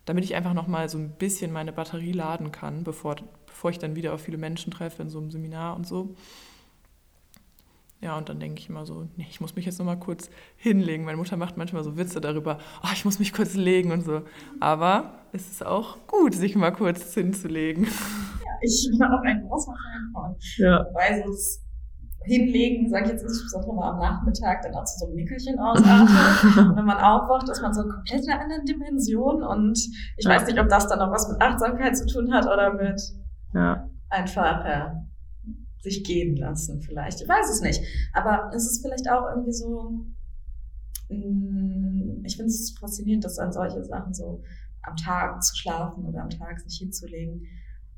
damit 0.05 0.23
ich 0.23 0.35
einfach 0.35 0.53
nochmal 0.53 0.89
so 0.89 0.97
ein 0.97 1.11
bisschen 1.11 1.51
meine 1.51 1.73
Batterie 1.73 2.13
laden 2.13 2.51
kann, 2.51 2.83
bevor, 2.83 3.17
bevor 3.45 3.71
ich 3.71 3.77
dann 3.79 3.95
wieder 3.95 4.13
auf 4.13 4.21
viele 4.21 4.37
Menschen 4.37 4.71
treffe 4.71 5.01
in 5.01 5.09
so 5.09 5.19
einem 5.19 5.31
Seminar 5.31 5.75
und 5.75 5.85
so. 5.85 6.15
Ja, 8.03 8.17
und 8.17 8.29
dann 8.29 8.39
denke 8.39 8.59
ich 8.59 8.67
immer 8.67 8.83
so, 8.83 9.07
nee, 9.15 9.27
ich 9.29 9.41
muss 9.41 9.55
mich 9.55 9.65
jetzt 9.65 9.77
nochmal 9.77 9.99
kurz 9.99 10.31
hinlegen. 10.57 11.05
Meine 11.05 11.17
Mutter 11.17 11.37
macht 11.37 11.55
manchmal 11.55 11.83
so 11.83 11.97
Witze 11.97 12.19
darüber, 12.19 12.57
oh, 12.83 12.89
ich 12.93 13.05
muss 13.05 13.19
mich 13.19 13.31
kurz 13.31 13.53
legen 13.53 13.91
und 13.91 14.01
so. 14.01 14.23
Aber 14.59 15.19
es 15.33 15.51
ist 15.51 15.63
auch 15.63 15.97
gut, 16.07 16.33
sich 16.33 16.55
mal 16.55 16.71
kurz 16.71 17.13
hinzulegen. 17.13 17.83
Ja, 17.83 18.57
ich 18.61 18.89
bin 18.91 19.03
auch 19.03 19.21
ein 19.21 19.47
großer 19.47 19.71
Fan 19.71 20.11
von. 20.13 20.35
Ja. 20.57 20.83
Weil 20.95 21.23
so 21.23 21.29
das 21.29 21.63
Hinlegen, 22.23 22.89
sage 22.89 23.05
ich 23.05 23.11
jetzt 23.11 23.23
insbesondere 23.23 23.75
mal 23.75 23.91
am 23.91 23.99
Nachmittag, 23.99 24.63
dann 24.63 24.73
auch 24.73 24.83
zu 24.83 24.97
so 24.97 25.05
einem 25.05 25.15
Nickerchen 25.15 25.59
ausatmet. 25.59 26.57
und 26.57 26.75
wenn 26.77 26.85
man 26.85 26.97
aufwacht, 26.97 27.49
ist 27.49 27.61
man 27.61 27.73
so 27.73 27.83
komplett 27.83 28.23
in 28.23 28.31
einer 28.31 28.41
anderen 28.41 28.65
Dimension. 28.65 29.43
Und 29.43 29.77
ich 29.77 30.25
ja. 30.25 30.31
weiß 30.31 30.47
nicht, 30.47 30.59
ob 30.59 30.69
das 30.69 30.87
dann 30.87 30.97
noch 30.97 31.11
was 31.11 31.29
mit 31.29 31.39
Achtsamkeit 31.39 31.95
zu 31.95 32.07
tun 32.07 32.33
hat 32.33 32.45
oder 32.45 32.73
mit 32.73 32.99
ja. 33.53 33.87
einfach 34.09 34.65
ja, 34.65 34.95
sich 35.81 36.03
gehen 36.03 36.35
lassen 36.35 36.81
vielleicht. 36.81 37.21
Ich 37.21 37.27
weiß 37.27 37.49
es 37.49 37.61
nicht. 37.61 37.81
Aber 38.13 38.51
es 38.55 38.69
ist 38.69 38.81
vielleicht 38.81 39.09
auch 39.09 39.27
irgendwie 39.29 39.53
so, 39.53 40.05
mm, 41.09 42.23
ich 42.23 42.37
finde 42.37 42.49
es 42.49 42.75
faszinierend, 42.79 43.25
dass 43.25 43.35
dann 43.35 43.51
solche 43.51 43.83
Sachen 43.83 44.13
so 44.13 44.43
am 44.83 44.95
Tag 44.95 45.43
zu 45.43 45.55
schlafen 45.55 46.05
oder 46.05 46.21
am 46.23 46.29
Tag 46.29 46.59
sich 46.59 46.77
hinzulegen 46.79 47.47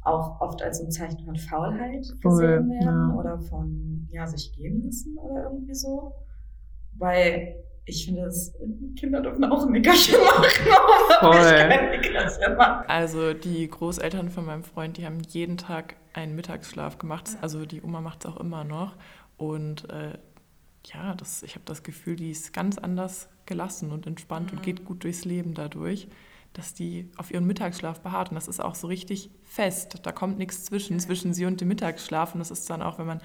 auch 0.05 0.41
oft 0.41 0.61
als 0.61 0.81
ein 0.81 0.91
Zeichen 0.91 1.23
von 1.23 1.35
Faulheit 1.35 2.05
gesehen 2.21 2.69
werden 2.69 3.09
ja. 3.09 3.15
oder 3.17 3.39
von 3.39 4.07
ja 4.11 4.27
sich 4.27 4.51
gehen 4.53 4.83
lassen 4.83 5.17
oder 5.17 5.43
irgendwie 5.43 5.75
so. 5.75 6.13
Weil 6.97 7.55
ich 7.85 8.05
finde, 8.05 8.23
dass 8.23 8.53
Kinder 8.97 9.21
dürfen 9.21 9.43
auch 9.45 9.65
ein 9.65 9.71
Nickerchen 9.71 10.19
machen, 10.25 10.67
aber 11.19 11.35
ich 11.35 11.67
kein 11.67 11.89
Nickerchen 11.91 12.57
machen. 12.57 12.85
Also 12.87 13.33
die 13.33 13.67
Großeltern 13.67 14.29
von 14.29 14.45
meinem 14.45 14.63
Freund, 14.63 14.97
die 14.97 15.05
haben 15.05 15.19
jeden 15.29 15.57
Tag 15.57 15.95
einen 16.13 16.35
Mittagsschlaf 16.35 16.97
gemacht. 16.97 17.37
Also 17.41 17.65
die 17.65 17.81
Oma 17.81 18.01
macht 18.01 18.25
es 18.25 18.31
auch 18.31 18.37
immer 18.37 18.63
noch. 18.63 18.95
Und 19.37 19.89
äh, 19.89 20.17
ja, 20.85 21.15
das, 21.15 21.43
ich 21.43 21.55
habe 21.55 21.65
das 21.65 21.83
Gefühl, 21.83 22.15
die 22.15 22.31
ist 22.31 22.53
ganz 22.53 22.77
anders 22.77 23.29
gelassen 23.45 23.91
und 23.91 24.07
entspannt 24.07 24.51
mhm. 24.51 24.57
und 24.57 24.63
geht 24.63 24.85
gut 24.85 25.03
durchs 25.03 25.25
Leben 25.25 25.53
dadurch, 25.53 26.07
dass 26.53 26.73
die 26.73 27.09
auf 27.17 27.31
ihren 27.31 27.45
Mittagsschlaf 27.45 28.01
beharrt. 28.01 28.29
Und 28.29 28.35
das 28.35 28.47
ist 28.47 28.59
auch 28.59 28.75
so 28.75 28.87
richtig 28.87 29.31
fest. 29.43 29.99
Da 30.03 30.11
kommt 30.11 30.37
nichts 30.37 30.65
zwischen, 30.65 30.99
zwischen 30.99 31.33
sie 31.33 31.45
und 31.45 31.61
dem 31.61 31.67
Mittagsschlaf. 31.67 32.33
Und 32.33 32.39
das 32.39 32.51
ist 32.51 32.69
dann 32.69 32.81
auch, 32.81 32.99
wenn 32.99 33.07
man 33.07 33.21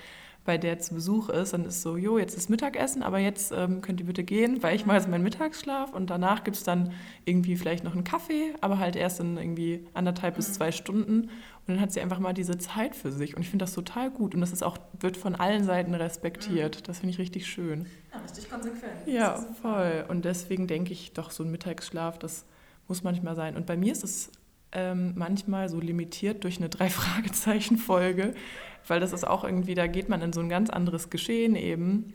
bei 0.49 0.57
der 0.57 0.79
zu 0.79 0.95
Besuch 0.95 1.29
ist, 1.29 1.53
dann 1.53 1.67
ist 1.67 1.83
so, 1.83 1.99
jo, 1.99 2.17
jetzt 2.17 2.35
ist 2.35 2.49
Mittagessen, 2.49 3.03
aber 3.03 3.19
jetzt 3.19 3.53
ähm, 3.53 3.83
könnt 3.83 4.01
ihr 4.01 4.07
bitte 4.07 4.25
gehen, 4.25 4.63
weil 4.63 4.75
ich 4.75 4.87
mache 4.87 4.97
jetzt 4.97 5.07
meinen 5.07 5.23
Mittagsschlaf 5.23 5.93
und 5.93 6.09
danach 6.09 6.43
gibt 6.43 6.57
es 6.57 6.63
dann 6.63 6.95
irgendwie 7.27 7.55
vielleicht 7.55 7.85
noch 7.85 7.93
einen 7.93 8.03
Kaffee, 8.03 8.55
aber 8.63 8.79
halt 8.79 8.97
erst 8.97 9.21
in 9.21 9.37
irgendwie 9.37 9.87
anderthalb 9.93 10.37
bis 10.37 10.55
zwei 10.55 10.73
Stunden. 10.73 11.25
Und 11.25 11.75
dann 11.75 11.83
hat 11.83 11.93
sie 11.93 12.01
einfach 12.01 12.19
mal 12.19 12.33
diese 12.33 12.57
Zeit 12.57 12.97
für 12.97 13.13
sich. 13.13 13.37
Und 13.37 13.43
ich 13.43 13.51
finde 13.51 13.65
das 13.65 13.75
total 13.75 14.11
gut. 14.11 14.35
Und 14.35 14.41
das 14.41 14.53
ist 14.53 14.63
auch, 14.63 14.79
wird 14.99 15.19
von 15.19 15.35
allen 15.35 15.65
Seiten 15.65 15.93
respektiert. 15.93 16.89
Das 16.89 17.01
finde 17.01 17.13
ich 17.13 17.19
richtig 17.19 17.47
schön. 17.47 17.85
Ja, 18.11 18.21
richtig 18.21 18.49
konsequent. 18.49 18.93
Ja, 19.05 19.45
voll. 19.61 20.07
Und 20.09 20.25
deswegen 20.25 20.67
denke 20.67 20.95
ich 20.95 21.13
doch, 21.13 21.31
so 21.31 21.45
ein 21.45 21.51
Mittagsschlaf, 21.51 22.19
das 22.19 22.47
muss 22.87 23.03
manchmal 23.03 23.37
sein. 23.37 23.55
Und 23.55 23.67
bei 23.67 23.77
mir 23.77 23.93
ist 23.93 24.03
es 24.03 24.33
ähm, 24.73 25.13
manchmal 25.15 25.69
so 25.69 25.81
limitiert 25.81 26.45
durch 26.45 26.59
eine 26.59 26.69
Drei-Fragezeichen-Folge, 26.71 28.35
weil 28.91 29.01
das 29.01 29.13
ist 29.13 29.27
auch 29.27 29.45
irgendwie, 29.45 29.75
da 29.75 29.87
geht 29.87 30.09
man 30.09 30.23
in 30.23 30.33
so 30.33 30.41
ein 30.41 30.49
ganz 30.49 30.71
anderes 30.71 31.11
Geschehen 31.11 31.57
eben. 31.57 32.15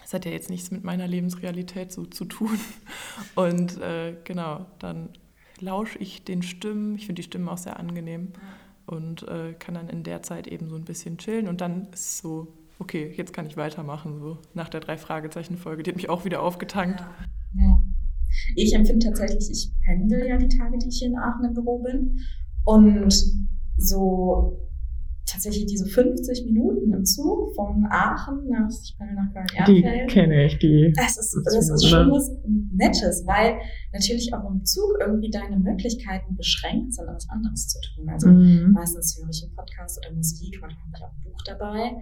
Das 0.00 0.14
hat 0.14 0.24
ja 0.24 0.30
jetzt 0.30 0.50
nichts 0.50 0.70
mit 0.70 0.84
meiner 0.84 1.06
Lebensrealität 1.06 1.90
so 1.90 2.06
zu 2.06 2.24
tun. 2.24 2.58
Und 3.34 3.80
äh, 3.80 4.16
genau, 4.24 4.66
dann 4.78 5.10
lausche 5.60 5.98
ich 5.98 6.24
den 6.24 6.42
Stimmen. 6.42 6.94
Ich 6.96 7.06
finde 7.06 7.20
die 7.20 7.26
Stimmen 7.26 7.48
auch 7.48 7.58
sehr 7.58 7.78
angenehm 7.78 8.32
und 8.86 9.26
äh, 9.26 9.54
kann 9.58 9.74
dann 9.74 9.88
in 9.88 10.02
der 10.02 10.22
Zeit 10.22 10.46
eben 10.46 10.68
so 10.68 10.76
ein 10.76 10.84
bisschen 10.84 11.18
chillen. 11.18 11.48
Und 11.48 11.60
dann 11.60 11.88
ist 11.92 12.18
so, 12.18 12.48
okay, 12.78 13.12
jetzt 13.16 13.32
kann 13.32 13.46
ich 13.46 13.56
weitermachen, 13.56 14.20
so 14.20 14.38
nach 14.54 14.68
der 14.68 14.80
Drei-Fragezeichen-Folge. 14.80 15.82
Die 15.82 15.90
hat 15.90 15.96
mich 15.96 16.08
auch 16.08 16.24
wieder 16.24 16.42
aufgetankt. 16.42 17.00
Ja. 17.00 17.62
Ja. 17.62 17.82
Ich 18.54 18.74
empfinde 18.74 19.06
tatsächlich, 19.06 19.50
ich 19.50 19.72
pendel 19.84 20.26
ja 20.26 20.36
die 20.36 20.48
Tage, 20.48 20.78
die 20.78 20.88
ich 20.88 20.98
hier 20.98 21.08
in 21.08 21.16
Aachen 21.16 21.46
im 21.46 21.54
Büro 21.54 21.78
bin. 21.78 22.20
Und 22.64 23.14
so 23.78 24.65
tatsächlich 25.26 25.66
diese 25.66 25.86
50 25.86 26.44
Minuten 26.46 26.92
im 26.92 27.04
Zug 27.04 27.54
von 27.54 27.84
Aachen 27.90 28.48
nach, 28.48 28.68
ich 28.70 28.96
bin 28.96 29.14
nach 29.14 29.32
Köln-Erfeld. 29.32 29.68
Die 29.68 30.12
kenne 30.12 30.44
ich, 30.46 30.58
die. 30.58 30.92
Das 30.96 31.18
ist, 31.18 31.36
das 31.44 31.68
ist 31.68 31.86
schon 31.86 32.10
was 32.10 32.30
Nettes, 32.72 33.24
weil 33.26 33.56
natürlich 33.92 34.32
auch 34.32 34.48
im 34.48 34.64
Zug 34.64 34.96
irgendwie 35.00 35.30
deine 35.30 35.58
Möglichkeiten 35.58 36.36
beschränkt 36.36 36.94
sind, 36.94 37.06
was 37.08 37.28
anderes 37.28 37.68
zu 37.68 37.78
tun. 37.80 38.08
Also 38.08 38.28
mhm. 38.28 38.72
meistens 38.72 39.18
höre 39.20 39.28
ich 39.28 39.42
einen 39.44 39.54
Podcast 39.54 39.98
oder 39.98 40.14
Musik, 40.14 40.58
manchmal 40.60 40.84
habe 40.84 40.96
ich 40.96 41.04
auch 41.04 41.12
ein 41.12 41.22
Buch 41.24 41.42
dabei. 41.44 41.92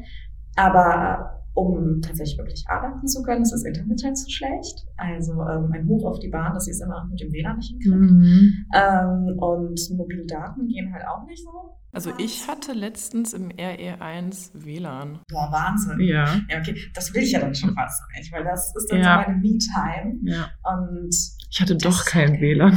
Aber 0.57 1.45
um 1.55 2.01
tatsächlich 2.03 2.37
wirklich 2.37 2.65
arbeiten 2.69 3.07
zu 3.07 3.23
können, 3.23 3.43
ist 3.43 3.53
das 3.53 3.65
Internet 3.65 4.05
halt 4.05 4.19
zu 4.19 4.29
schlecht. 4.31 4.87
Also 4.97 5.33
ähm, 5.33 5.71
ein 5.73 5.87
Hoch 5.89 6.05
auf 6.05 6.19
die 6.19 6.29
Bahn, 6.29 6.53
dass 6.53 6.65
sie 6.65 6.73
es 6.73 6.81
immer 6.81 7.07
mit 7.09 7.21
dem 7.21 7.33
WLAN 7.33 7.57
nicht 7.57 7.71
hinkriegt. 7.71 7.95
Mhm. 7.95 8.67
Ähm, 8.75 9.39
und 9.39 9.81
mobile 9.97 10.27
Daten 10.27 10.67
gehen 10.67 10.93
halt 10.93 11.07
auch 11.07 11.25
nicht 11.27 11.43
so. 11.43 11.79
Also 11.95 12.13
ich 12.19 12.49
hatte 12.49 12.73
letztens 12.73 13.33
im 13.33 13.51
RE1 13.51 14.51
WLAN. 14.53 15.21
Boah, 15.29 15.53
Wahnsinn. 15.53 16.01
Ja. 16.01 16.41
Ja, 16.49 16.59
okay. 16.59 16.77
Das 16.93 17.15
will 17.15 17.23
ich 17.23 17.31
ja 17.31 17.39
dann 17.41 17.55
schon 17.55 17.73
fast 17.75 18.03
nicht, 18.17 18.33
weil 18.33 18.43
das 18.43 18.75
ist 18.75 18.91
dann 18.91 19.01
ja. 19.01 19.23
so 19.23 19.31
meine 19.31 19.41
Me-Time. 19.41 20.19
Ja. 20.23 20.51
Und 20.65 21.15
ich 21.51 21.61
hatte 21.61 21.77
doch 21.77 22.05
kein 22.05 22.41
WLAN. 22.41 22.77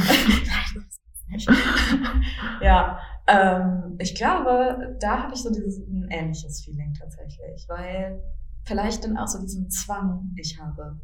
ja, 2.62 3.00
ähm, 3.26 3.96
ich 3.98 4.14
glaube, 4.14 4.96
da 5.00 5.24
habe 5.24 5.34
ich 5.34 5.42
so 5.42 5.52
dieses 5.52 5.78
ein 5.80 6.06
ähnliches 6.10 6.64
Feeling 6.64 6.94
tatsächlich, 6.94 7.66
weil 7.68 8.22
vielleicht 8.64 9.02
dann 9.02 9.18
auch 9.18 9.26
so 9.26 9.40
diesen 9.40 9.68
Zwang 9.68 10.32
ich 10.36 10.60
habe, 10.60 11.00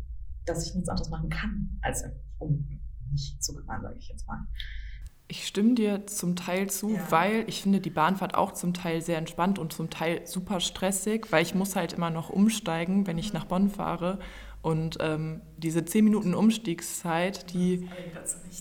dass 0.47 0.67
ich 0.67 0.75
nichts 0.75 0.89
anderes 0.89 1.11
machen 1.11 1.31
kann, 1.31 1.79
als 1.83 2.05
um 2.39 2.65
mich 3.11 3.37
zu 3.41 3.55
kümmern, 3.55 3.83
sage 3.83 3.97
ich 3.99 4.09
jetzt 4.09 4.27
mal. 4.29 4.39
Ich 5.27 5.47
stimme 5.47 5.75
dir 5.75 6.07
zum 6.07 6.37
Teil 6.37 6.69
zu, 6.69 6.91
ja. 6.91 7.07
weil 7.11 7.45
ich 7.47 7.63
finde 7.63 7.81
die 7.81 7.91
Bahnfahrt 7.91 8.35
auch 8.35 8.53
zum 8.53 8.75
Teil 8.75 9.01
sehr 9.01 9.17
entspannt 9.17 9.59
und 9.59 9.73
zum 9.73 9.89
Teil 9.89 10.27
super 10.27 10.61
stressig, 10.61 11.27
weil 11.31 11.43
ich 11.43 11.55
muss 11.55 11.77
halt 11.77 11.95
immer 11.95 12.11
noch 12.11 12.29
umsteigen, 12.29 13.07
wenn 13.07 13.17
ich 13.17 13.33
nach 13.33 13.47
Bonn 13.47 13.71
fahre. 13.71 14.19
Und 14.61 14.99
ähm, 15.01 15.41
diese 15.57 15.85
zehn 15.85 16.05
Minuten 16.05 16.35
Umstiegszeit, 16.35 17.53
die, 17.53 17.89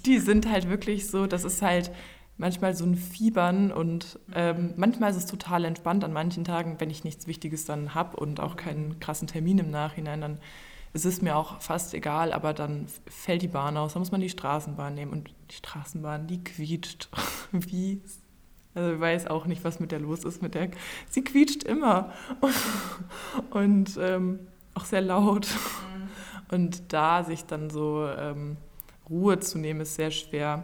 die 0.06 0.20
sind 0.20 0.50
halt 0.50 0.70
wirklich 0.70 1.08
so, 1.08 1.28
das 1.28 1.44
ist 1.44 1.62
halt 1.62 1.92
manchmal 2.38 2.76
so 2.76 2.86
ein 2.86 2.96
Fiebern 2.96 3.72
und 3.72 4.20
ähm, 4.34 4.74
manchmal 4.76 5.12
ist 5.12 5.18
es 5.18 5.26
total 5.26 5.66
entspannt. 5.66 6.04
An 6.04 6.14
manchen 6.14 6.44
Tagen, 6.44 6.76
wenn 6.80 6.90
ich 6.90 7.04
nichts 7.04 7.28
Wichtiges 7.28 7.66
dann 7.66 7.94
habe 7.94 8.18
und 8.18 8.40
auch 8.40 8.56
keinen 8.56 9.00
krassen 9.00 9.28
Termin 9.28 9.60
im 9.60 9.70
Nachhinein, 9.70 10.22
dann 10.22 10.40
ist 10.94 11.06
es 11.06 11.22
mir 11.22 11.36
auch 11.36 11.60
fast 11.60 11.94
egal, 11.94 12.34
aber 12.34 12.54
dann 12.54 12.88
fällt 13.08 13.42
die 13.42 13.48
Bahn 13.48 13.78
aus, 13.78 13.94
dann 13.94 14.02
muss 14.02 14.12
man 14.12 14.22
die 14.22 14.30
Straßenbahn 14.30 14.94
nehmen 14.94 15.12
und 15.12 15.34
die 15.50 15.56
Straßenbahn, 15.56 16.28
die 16.28 16.44
quietscht 16.44 17.10
wie 17.52 18.02
also 18.76 18.94
ich 18.94 19.00
weiß 19.00 19.28
auch 19.28 19.46
nicht, 19.46 19.64
was 19.64 19.80
mit 19.80 19.92
der 19.92 20.00
los 20.00 20.24
ist. 20.24 20.42
Mit 20.42 20.56
der, 20.56 20.70
sie 21.10 21.24
quietscht 21.24 21.64
immer 21.64 22.12
und, 23.52 23.98
ähm, 24.02 24.40
auch 24.74 24.86
sehr 24.86 25.02
laut. 25.02 25.48
Und 26.50 26.92
da 26.92 27.24
sich 27.24 27.46
dann 27.46 27.70
so 27.70 28.08
ähm, 28.08 28.58
Ruhe 29.10 29.40
zu 29.40 29.58
nehmen, 29.58 29.82
ist 29.82 29.96
sehr 29.96 30.12
schwer. 30.12 30.64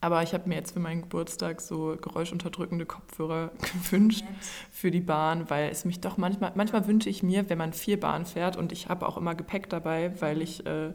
Aber 0.00 0.22
ich 0.22 0.32
habe 0.32 0.48
mir 0.48 0.54
jetzt 0.54 0.72
für 0.72 0.80
meinen 0.80 1.02
Geburtstag 1.02 1.60
so 1.60 1.96
geräuschunterdrückende 2.00 2.86
Kopfhörer 2.86 3.50
gewünscht 3.72 4.24
für 4.70 4.90
die 4.90 5.00
Bahn, 5.00 5.50
weil 5.50 5.70
es 5.70 5.84
mich 5.84 6.00
doch 6.00 6.16
manchmal, 6.16 6.52
manchmal 6.54 6.86
wünsche 6.86 7.08
ich 7.08 7.22
mir, 7.22 7.50
wenn 7.50 7.58
man 7.58 7.72
viel 7.72 7.96
Bahn 7.96 8.24
fährt 8.24 8.56
und 8.56 8.70
ich 8.70 8.88
habe 8.88 9.08
auch 9.08 9.16
immer 9.16 9.34
Gepäck 9.34 9.68
dabei, 9.68 10.12
weil 10.20 10.40
ich 10.40 10.64
äh, 10.66 10.92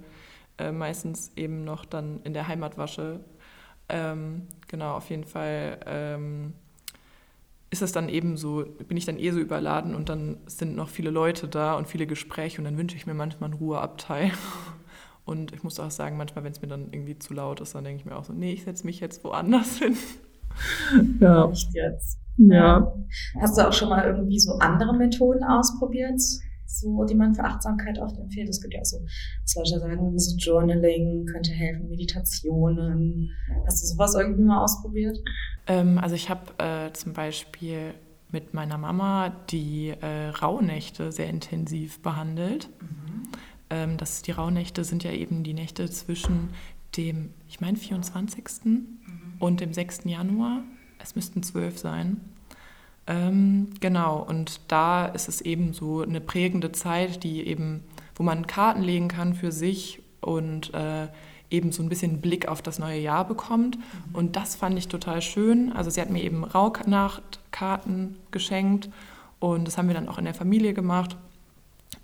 äh, 0.57 0.71
meistens 0.71 1.31
eben 1.35 1.63
noch 1.63 1.83
dann 1.83 2.21
in 2.23 2.33
der 2.33 2.47
Heimat 2.47 2.77
wasche. 2.77 3.19
Ähm, 3.89 4.47
genau, 4.67 4.95
auf 4.95 5.09
jeden 5.09 5.25
Fall 5.25 5.79
ähm, 5.85 6.53
ist 7.71 7.81
es 7.81 7.91
dann 7.91 8.07
eben 8.07 8.37
so, 8.37 8.63
bin 8.87 8.95
ich 8.95 9.05
dann 9.05 9.19
eh 9.19 9.31
so 9.31 9.39
überladen 9.39 9.95
und 9.95 10.07
dann 10.07 10.37
sind 10.45 10.75
noch 10.75 10.89
viele 10.89 11.09
Leute 11.09 11.47
da 11.47 11.73
und 11.73 11.87
viele 11.87 12.07
Gespräche 12.07 12.59
und 12.59 12.65
dann 12.65 12.77
wünsche 12.77 12.95
ich 12.95 13.05
mir 13.05 13.15
manchmal 13.15 13.49
einen 13.49 13.59
Ruheabteil. 13.59 14.31
Und 15.25 15.53
ich 15.53 15.63
muss 15.63 15.79
auch 15.79 15.91
sagen, 15.91 16.17
manchmal, 16.17 16.43
wenn 16.43 16.51
es 16.51 16.61
mir 16.61 16.67
dann 16.67 16.89
irgendwie 16.91 17.17
zu 17.17 17.33
laut 17.33 17.61
ist, 17.61 17.75
dann 17.75 17.83
denke 17.83 18.01
ich 18.01 18.05
mir 18.05 18.15
auch 18.15 18.25
so, 18.25 18.33
nee, 18.33 18.53
ich 18.53 18.63
setze 18.63 18.85
mich 18.85 18.99
jetzt 18.99 19.23
woanders 19.23 19.77
hin. 19.79 19.95
Ja. 21.19 21.47
Nicht 21.47 21.73
jetzt. 21.73 22.19
Ja. 22.37 22.93
Hast 23.39 23.57
du 23.57 23.67
auch 23.67 23.73
schon 23.73 23.89
mal 23.89 24.05
irgendwie 24.05 24.39
so 24.39 24.53
andere 24.59 24.95
Methoden 24.95 25.43
ausprobiert, 25.43 26.19
so, 26.65 27.03
die 27.05 27.15
man 27.15 27.35
für 27.35 27.43
Achtsamkeit 27.43 27.99
oft 27.99 28.17
empfiehlt? 28.17 28.49
Es 28.49 28.61
gibt 28.61 28.73
ja 28.73 28.81
auch 28.81 28.85
so, 28.85 28.97
was 29.01 29.55
Leute 29.55 29.79
sagen, 29.79 30.17
so 30.17 30.35
Journaling 30.37 31.25
könnte 31.31 31.51
helfen, 31.51 31.89
Meditationen. 31.89 33.29
Hast 33.65 33.83
du 33.83 33.87
sowas 33.87 34.15
irgendwie 34.15 34.43
mal 34.43 34.63
ausprobiert? 34.63 35.17
Ähm, 35.67 35.99
also 35.99 36.15
ich 36.15 36.29
habe 36.29 36.41
äh, 36.57 36.91
zum 36.93 37.13
Beispiel 37.13 37.93
mit 38.31 38.53
meiner 38.53 38.79
Mama 38.79 39.31
die 39.51 39.89
äh, 39.89 40.29
Rauhnächte 40.29 41.11
sehr 41.11 41.29
intensiv 41.29 42.01
behandelt. 42.01 42.67
Mhm. 42.81 43.29
Ähm, 43.73 43.97
das, 43.97 44.21
die 44.21 44.31
Rauhnächte 44.31 44.83
sind 44.83 45.03
ja 45.03 45.11
eben 45.11 45.43
die 45.43 45.55
Nächte 45.55 45.89
zwischen 45.89 46.49
dem, 46.95 47.33
ich 47.49 47.59
meine, 47.59 47.75
24. 47.75 48.43
Mhm. 48.65 48.91
und 49.39 49.61
dem 49.61 49.73
6. 49.73 50.01
Januar. 50.05 50.61
Es 50.99 51.15
müssten 51.15 51.41
zwölf 51.41 51.79
sein. 51.79 52.21
Ähm, 53.07 53.69
genau, 53.79 54.21
und 54.21 54.61
da 54.67 55.07
ist 55.07 55.27
es 55.27 55.41
eben 55.41 55.73
so 55.73 56.01
eine 56.01 56.21
prägende 56.21 56.71
Zeit, 56.71 57.23
die 57.23 57.45
eben, 57.47 57.83
wo 58.15 58.21
man 58.21 58.45
Karten 58.45 58.83
legen 58.83 59.07
kann 59.07 59.33
für 59.33 59.51
sich 59.51 60.01
und 60.21 60.71
äh, 60.75 61.07
eben 61.49 61.71
so 61.71 61.81
ein 61.81 61.89
bisschen 61.89 62.21
Blick 62.21 62.47
auf 62.47 62.61
das 62.61 62.77
neue 62.77 62.99
Jahr 62.99 63.27
bekommt. 63.27 63.77
Mhm. 63.77 64.15
Und 64.15 64.35
das 64.35 64.55
fand 64.55 64.77
ich 64.77 64.87
total 64.87 65.23
schön. 65.23 65.73
Also 65.73 65.89
sie 65.89 65.99
hat 65.99 66.11
mir 66.11 66.23
eben 66.23 66.43
Rauhnachtkarten 66.43 68.17
geschenkt 68.29 68.89
und 69.39 69.67
das 69.67 69.79
haben 69.79 69.87
wir 69.87 69.95
dann 69.95 70.07
auch 70.07 70.19
in 70.19 70.25
der 70.25 70.35
Familie 70.35 70.75
gemacht 70.75 71.17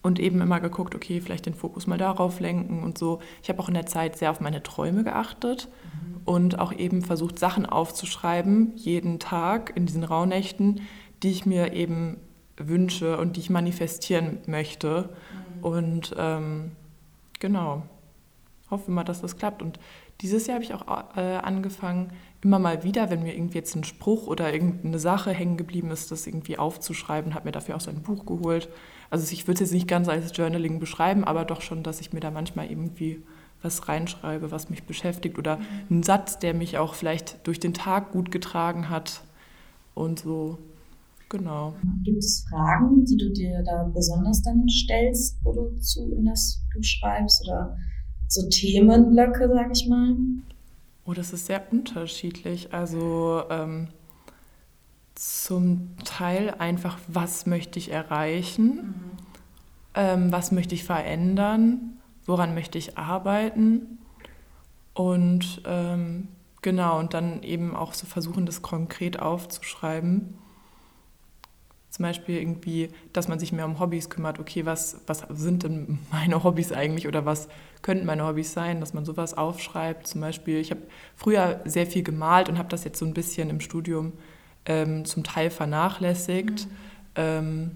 und 0.01 0.19
eben 0.19 0.41
immer 0.41 0.59
geguckt, 0.59 0.95
okay, 0.95 1.21
vielleicht 1.21 1.45
den 1.45 1.53
Fokus 1.53 1.87
mal 1.87 1.97
darauf 1.97 2.39
lenken 2.39 2.83
und 2.83 2.97
so. 2.97 3.19
Ich 3.43 3.49
habe 3.49 3.59
auch 3.59 3.67
in 3.67 3.73
der 3.73 3.85
Zeit 3.85 4.17
sehr 4.17 4.31
auf 4.31 4.39
meine 4.39 4.63
Träume 4.63 5.03
geachtet 5.03 5.67
mhm. 5.67 6.21
und 6.25 6.59
auch 6.59 6.73
eben 6.73 7.01
versucht, 7.01 7.39
Sachen 7.39 7.65
aufzuschreiben, 7.65 8.73
jeden 8.75 9.19
Tag 9.19 9.73
in 9.75 9.85
diesen 9.85 10.03
Rauhnächten, 10.03 10.81
die 11.23 11.31
ich 11.31 11.45
mir 11.45 11.73
eben 11.73 12.17
wünsche 12.57 13.17
und 13.17 13.35
die 13.35 13.41
ich 13.41 13.49
manifestieren 13.49 14.39
möchte. 14.45 15.09
Mhm. 15.57 15.63
Und 15.63 16.15
ähm, 16.17 16.71
genau, 17.39 17.83
hoffe 18.69 18.91
mal, 18.91 19.03
dass 19.03 19.21
das 19.21 19.37
klappt. 19.37 19.61
Und 19.61 19.79
dieses 20.21 20.47
Jahr 20.47 20.55
habe 20.55 20.63
ich 20.63 20.73
auch 20.73 21.17
äh, 21.17 21.37
angefangen, 21.37 22.11
immer 22.43 22.59
mal 22.59 22.83
wieder, 22.83 23.09
wenn 23.09 23.23
mir 23.23 23.35
irgendwie 23.35 23.57
jetzt 23.57 23.75
ein 23.75 23.83
Spruch 23.83 24.27
oder 24.27 24.53
irgendeine 24.53 24.99
Sache 24.99 25.31
hängen 25.31 25.57
geblieben 25.57 25.91
ist, 25.91 26.11
das 26.11 26.25
irgendwie 26.25 26.57
aufzuschreiben, 26.57 27.33
habe 27.33 27.45
mir 27.45 27.51
dafür 27.51 27.75
auch 27.75 27.81
so 27.81 27.91
ein 27.91 28.01
Buch 28.01 28.25
geholt 28.25 28.69
also 29.09 29.31
ich 29.31 29.47
würde 29.47 29.55
es 29.55 29.59
jetzt 29.61 29.73
nicht 29.73 29.87
ganz 29.87 30.07
als 30.07 30.35
Journaling 30.35 30.79
beschreiben, 30.79 31.23
aber 31.23 31.45
doch 31.45 31.61
schon, 31.61 31.83
dass 31.83 32.01
ich 32.01 32.13
mir 32.13 32.19
da 32.19 32.31
manchmal 32.31 32.69
irgendwie 32.69 33.23
was 33.61 33.87
reinschreibe, 33.87 34.51
was 34.51 34.69
mich 34.69 34.83
beschäftigt 34.83 35.37
oder 35.37 35.57
mhm. 35.57 35.63
einen 35.89 36.03
Satz, 36.03 36.39
der 36.39 36.53
mich 36.53 36.77
auch 36.77 36.93
vielleicht 36.93 37.45
durch 37.45 37.59
den 37.59 37.73
Tag 37.73 38.11
gut 38.11 38.31
getragen 38.31 38.89
hat 38.89 39.21
und 39.95 40.19
so. 40.19 40.57
Genau. 41.29 41.75
Gibt 42.03 42.19
es 42.19 42.45
Fragen, 42.49 43.05
die 43.05 43.17
du 43.17 43.31
dir 43.31 43.61
da 43.63 43.83
besonders 43.93 44.41
dann 44.41 44.67
stellst, 44.67 45.37
wo 45.43 45.53
du 45.53 45.79
zu 45.79 46.11
in 46.11 46.25
das 46.25 46.63
du 46.73 46.81
schreibst 46.81 47.43
oder 47.47 47.77
so 48.27 48.47
Themenblöcke, 48.49 49.47
sag 49.53 49.69
ich 49.71 49.87
mal? 49.87 50.15
Oh, 51.09 51.13
das 51.15 51.33
ist 51.33 51.47
sehr 51.47 51.63
unterschiedlich. 51.71 52.71
Also 52.71 53.41
ähm, 53.49 53.87
zum 55.15 55.97
Teil 56.05 56.53
einfach, 56.59 56.99
was 57.07 57.47
möchte 57.47 57.79
ich 57.79 57.91
erreichen, 57.91 58.75
mhm. 58.75 58.93
ähm, 59.95 60.31
was 60.31 60.51
möchte 60.51 60.75
ich 60.75 60.83
verändern, 60.83 61.99
woran 62.27 62.53
möchte 62.53 62.77
ich 62.77 62.99
arbeiten 62.99 63.97
und 64.93 65.63
ähm, 65.65 66.27
genau, 66.61 66.99
und 66.99 67.15
dann 67.15 67.41
eben 67.41 67.75
auch 67.75 67.95
so 67.95 68.05
versuchen, 68.05 68.45
das 68.45 68.61
konkret 68.61 69.19
aufzuschreiben. 69.19 70.35
Zum 71.89 72.03
Beispiel 72.03 72.37
irgendwie, 72.37 72.89
dass 73.13 73.27
man 73.27 73.39
sich 73.39 73.51
mehr 73.51 73.65
um 73.65 73.79
Hobbys 73.79 74.09
kümmert. 74.09 74.39
Okay, 74.39 74.65
was, 74.65 75.01
was 75.07 75.25
sind 75.29 75.63
denn 75.63 75.99
meine 76.11 76.43
Hobbys 76.43 76.71
eigentlich 76.71 77.07
oder 77.07 77.25
was 77.25 77.49
könnten 77.81 78.05
meine 78.05 78.27
Hobbys 78.27 78.53
sein, 78.53 78.79
dass 78.79 78.93
man 78.93 79.05
sowas 79.05 79.33
aufschreibt. 79.33 80.05
Zum 80.05 80.21
Beispiel, 80.21 80.59
ich 80.59 80.69
habe 80.71 80.81
früher 81.15 81.61
sehr 81.65 81.87
viel 81.87 82.03
gemalt 82.03 82.47
und 82.47 82.57
habe 82.59 82.69
das 82.69 82.83
jetzt 82.83 82.99
so 82.99 83.05
ein 83.05 83.13
bisschen 83.13 83.49
im 83.49 83.59
Studium 83.59 84.13
ähm, 84.65 85.05
zum 85.05 85.23
Teil 85.23 85.49
vernachlässigt. 85.49 86.65
Mhm. 86.65 86.71
Ähm, 87.15 87.71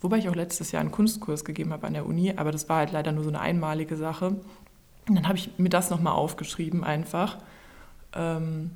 wobei 0.00 0.18
ich 0.18 0.28
auch 0.28 0.36
letztes 0.36 0.70
Jahr 0.70 0.80
einen 0.80 0.92
Kunstkurs 0.92 1.44
gegeben 1.44 1.72
habe 1.72 1.86
an 1.86 1.94
der 1.94 2.06
Uni, 2.06 2.32
aber 2.36 2.52
das 2.52 2.68
war 2.68 2.78
halt 2.78 2.92
leider 2.92 3.10
nur 3.10 3.24
so 3.24 3.30
eine 3.30 3.40
einmalige 3.40 3.96
Sache. 3.96 4.36
Und 5.08 5.14
dann 5.14 5.26
habe 5.26 5.38
ich 5.38 5.50
mir 5.58 5.70
das 5.70 5.90
nochmal 5.90 6.12
aufgeschrieben 6.12 6.84
einfach. 6.84 7.38
Ähm, 8.14 8.70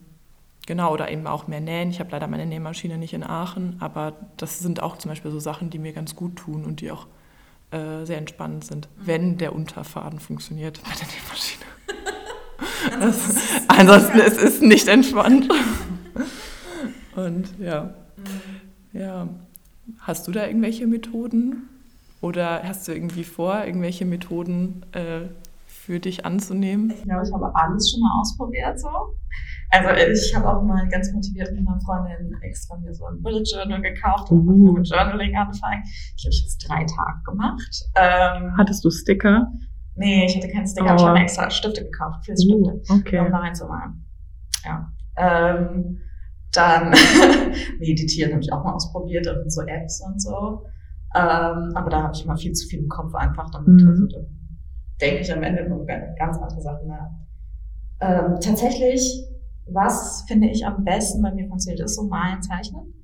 genau, 0.66 0.92
oder 0.92 1.10
eben 1.10 1.26
auch 1.26 1.46
mehr 1.46 1.60
nähen. 1.60 1.90
Ich 1.90 2.00
habe 2.00 2.10
leider 2.10 2.26
meine 2.26 2.46
Nähmaschine 2.46 2.98
nicht 2.98 3.14
in 3.14 3.24
Aachen, 3.24 3.76
aber 3.80 4.14
das 4.36 4.60
sind 4.60 4.82
auch 4.82 4.98
zum 4.98 5.10
Beispiel 5.10 5.30
so 5.30 5.40
Sachen, 5.40 5.70
die 5.70 5.78
mir 5.78 5.92
ganz 5.92 6.16
gut 6.16 6.36
tun 6.36 6.64
und 6.64 6.80
die 6.80 6.90
auch 6.90 7.06
äh, 7.70 8.04
sehr 8.04 8.18
entspannend 8.18 8.64
sind, 8.64 8.88
mhm. 8.96 9.06
wenn 9.06 9.38
der 9.38 9.54
Unterfaden 9.54 10.18
funktioniert 10.18 10.80
bei 10.82 10.90
der 10.90 11.08
Nähmaschine. 11.08 11.64
also, 13.00 13.40
ansonsten 13.68 14.18
ist 14.18 14.42
es 14.42 14.60
nicht 14.60 14.88
entspannt. 14.88 15.48
Und 17.16 17.58
ja. 17.58 17.94
Mhm. 18.16 18.98
ja. 18.98 19.28
Hast 19.98 20.26
du 20.26 20.32
da 20.32 20.46
irgendwelche 20.46 20.86
Methoden? 20.86 21.68
Oder 22.20 22.62
hast 22.62 22.86
du 22.86 22.92
irgendwie 22.92 23.24
vor, 23.24 23.64
irgendwelche 23.64 24.04
Methoden 24.04 24.84
äh, 24.92 25.22
für 25.66 25.98
dich 25.98 26.24
anzunehmen? 26.24 26.90
Ich 26.90 27.02
glaube, 27.02 27.26
ich 27.26 27.32
habe 27.32 27.54
alles 27.54 27.90
schon 27.90 28.00
mal 28.00 28.20
ausprobiert 28.20 28.78
so. 28.78 28.88
Also 29.72 29.88
ich 30.12 30.34
habe 30.36 30.48
auch 30.48 30.62
mal 30.62 30.86
ganz 30.88 31.10
motiviert 31.12 31.50
mit 31.52 31.66
einer 31.66 31.80
Freundin 31.80 32.36
extra 32.42 32.76
mir 32.76 32.92
so 32.92 33.06
ein 33.06 33.22
Bullet 33.22 33.42
Journal 33.42 33.80
gekauft 33.80 34.30
und 34.30 34.44
mhm. 34.44 34.74
mit 34.74 34.86
Journaling 34.86 35.34
anfangen. 35.34 35.82
Ich 35.84 36.24
habe 36.24 36.34
jetzt 36.34 36.68
drei 36.68 36.84
Tage 36.84 37.22
gemacht. 37.24 37.88
Ähm, 37.96 38.54
Hattest 38.58 38.84
du 38.84 38.90
Sticker? 38.90 39.50
Nee, 39.94 40.26
ich 40.26 40.36
hatte 40.36 40.48
keinen 40.48 40.66
Sticker. 40.66 40.92
Oh. 40.92 40.96
Ich 40.96 41.02
habe 41.02 41.12
mir 41.14 41.22
extra 41.22 41.48
Stifte 41.48 41.84
gekauft, 41.84 42.26
Filzstifte, 42.26 42.82
uh, 42.90 42.94
okay. 42.94 43.18
um 43.20 43.30
da 43.30 43.38
reinzumalen. 43.38 44.06
Ja. 44.64 44.92
Ähm, 45.16 46.00
dann 46.52 46.90
meditieren 47.78 48.32
habe 48.32 48.42
ich 48.42 48.52
auch 48.52 48.62
mal 48.62 48.74
ausprobiert, 48.74 49.26
und 49.26 49.50
so 49.50 49.62
Apps 49.62 50.02
und 50.06 50.20
so. 50.20 50.66
Ähm, 51.14 51.72
aber 51.74 51.88
da 51.90 52.02
habe 52.02 52.12
ich 52.14 52.24
immer 52.24 52.36
viel 52.36 52.52
zu 52.52 52.66
viel 52.68 52.80
im 52.80 52.88
Kopf 52.88 53.14
einfach 53.14 53.50
damit. 53.50 53.82
Mhm. 53.82 53.88
Also 53.88 54.06
da 54.06 54.18
denke 55.00 55.20
ich 55.20 55.32
am 55.32 55.42
Ende 55.42 55.66
nur 55.66 55.86
ganz 55.86 56.36
andere 56.36 56.60
Sachen 56.60 56.88
nach. 56.88 57.10
Ähm, 58.00 58.38
tatsächlich, 58.40 59.26
was 59.66 60.24
finde 60.26 60.48
ich 60.48 60.66
am 60.66 60.84
besten 60.84 61.22
bei 61.22 61.32
mir 61.32 61.48
funktioniert, 61.48 61.84
ist 61.84 61.96
so 61.96 62.06
malen, 62.06 62.42
zeichnen. 62.42 62.94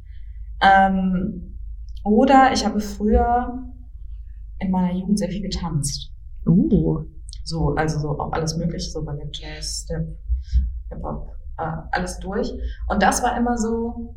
Ähm, 0.61 1.59
oder 2.05 2.53
ich 2.53 2.65
habe 2.65 2.81
früher 2.81 3.65
in 4.59 4.71
meiner 4.71 4.93
Jugend 4.93 5.19
sehr 5.19 5.29
viel 5.29 5.43
getanzt. 5.43 6.13
Uh. 6.47 7.05
So, 7.45 7.75
also 7.75 7.99
so 7.99 8.19
auch 8.19 8.33
alles 8.33 8.57
mögliche, 8.57 8.91
so 8.91 9.05
Ballett, 9.05 9.37
Jazz, 9.37 9.85
Step, 9.85 10.07
Hip-Hop, 10.91 11.31
äh, 11.59 11.73
alles 11.93 12.19
durch. 12.19 12.53
Und 12.89 13.03
das 13.03 13.23
war 13.23 13.37
immer 13.37 13.57
so 13.57 14.15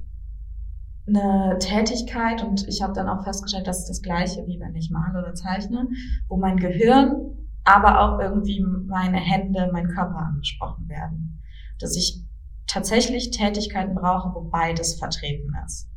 eine 1.07 1.57
Tätigkeit 1.59 2.43
und 2.43 2.67
ich 2.67 2.81
habe 2.81 2.93
dann 2.93 3.09
auch 3.09 3.23
festgestellt, 3.23 3.67
das 3.67 3.79
ist 3.79 3.89
das 3.89 4.01
gleiche, 4.01 4.45
wie 4.47 4.59
wenn 4.59 4.75
ich 4.75 4.91
male 4.91 5.19
oder 5.19 5.33
zeichne, 5.33 5.87
wo 6.27 6.37
mein 6.37 6.57
Gehirn, 6.57 7.37
aber 7.63 8.01
auch 8.01 8.19
irgendwie 8.19 8.63
meine 8.87 9.17
Hände, 9.17 9.69
mein 9.71 9.87
Körper 9.87 10.17
angesprochen 10.17 10.87
werden. 10.89 11.41
Dass 11.79 11.95
ich 11.95 12.23
tatsächlich 12.67 13.31
Tätigkeiten 13.31 13.95
brauche, 13.95 14.33
wo 14.33 14.49
beides 14.49 14.97
vertreten 14.99 15.51
ist. 15.65 15.89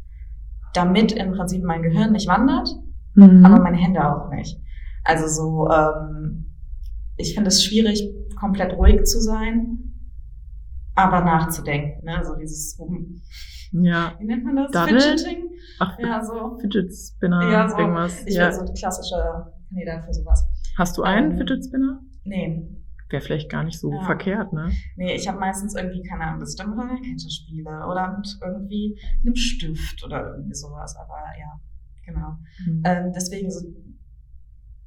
Damit 0.73 1.13
im 1.13 1.33
Prinzip 1.33 1.63
mein 1.63 1.83
Gehirn 1.83 2.13
nicht 2.13 2.29
wandert, 2.29 2.69
mhm. 3.15 3.45
aber 3.45 3.61
meine 3.61 3.77
Hände 3.77 4.05
auch 4.05 4.31
nicht. 4.31 4.61
Also 5.05 5.29
so, 5.29 5.71
ähm, 5.71 6.55
ich 7.17 7.35
finde 7.35 7.49
es 7.49 7.65
schwierig, 7.65 8.11
komplett 8.39 8.77
ruhig 8.77 9.05
zu 9.05 9.21
sein 9.21 9.95
aber 10.95 11.21
nachzudenken, 11.23 12.05
ne? 12.05 12.25
so 12.25 12.37
dieses 12.37 12.79
Rum. 12.79 13.21
Ja. 13.73 14.15
Wie 14.19 14.25
nennt 14.25 14.45
man 14.45 14.57
das? 14.57 14.71
Daddel? 14.71 15.01
Fidgeting? 15.01 15.51
Ach, 15.81 15.99
ja, 15.99 16.25
so. 16.25 16.59
Fidget 16.61 16.93
Spinner, 16.95 17.51
ja, 17.51 17.69
so. 17.69 17.77
irgendwas. 17.77 18.25
Ich 18.27 18.37
ja. 18.37 18.49
bin 18.49 18.59
so 18.59 18.65
die 18.65 18.79
klassische 18.79 19.17
Kandidat 19.69 20.05
für 20.05 20.15
sowas. 20.15 20.47
Hast 20.79 20.97
du 20.97 21.03
einen 21.03 21.33
ähm, 21.33 21.39
Fidget 21.39 21.65
Spinner? 21.65 22.01
Nee. 22.25 22.69
Wäre 23.09 23.23
vielleicht 23.23 23.51
gar 23.51 23.65
nicht 23.65 23.79
so 23.79 23.93
ja. 23.93 24.03
verkehrt, 24.03 24.53
ne? 24.53 24.73
Nee, 24.97 25.15
ich 25.15 25.29
habe 25.29 25.39
meistens 25.39 25.75
irgendwie, 25.75 26.03
keine 26.03 26.25
Ahnung, 26.25 26.41
dass 26.41 26.51
ich 26.51 26.57
dann 26.57 26.71
mit 26.71 26.79
einer 26.79 27.01
Kette 27.01 27.31
spiele 27.31 27.87
oder 27.87 28.17
mit 28.17 28.39
irgendwie 28.43 28.99
einem 29.23 29.37
Stift 29.37 30.05
oder 30.05 30.35
irgendwie 30.35 30.55
sowas. 30.55 30.97
Aber 30.97 31.23
ja, 31.39 31.61
genau. 32.05 32.39
Mhm. 32.67 32.83
Ähm, 32.85 33.13
deswegen 33.15 33.51
so, 33.51 33.61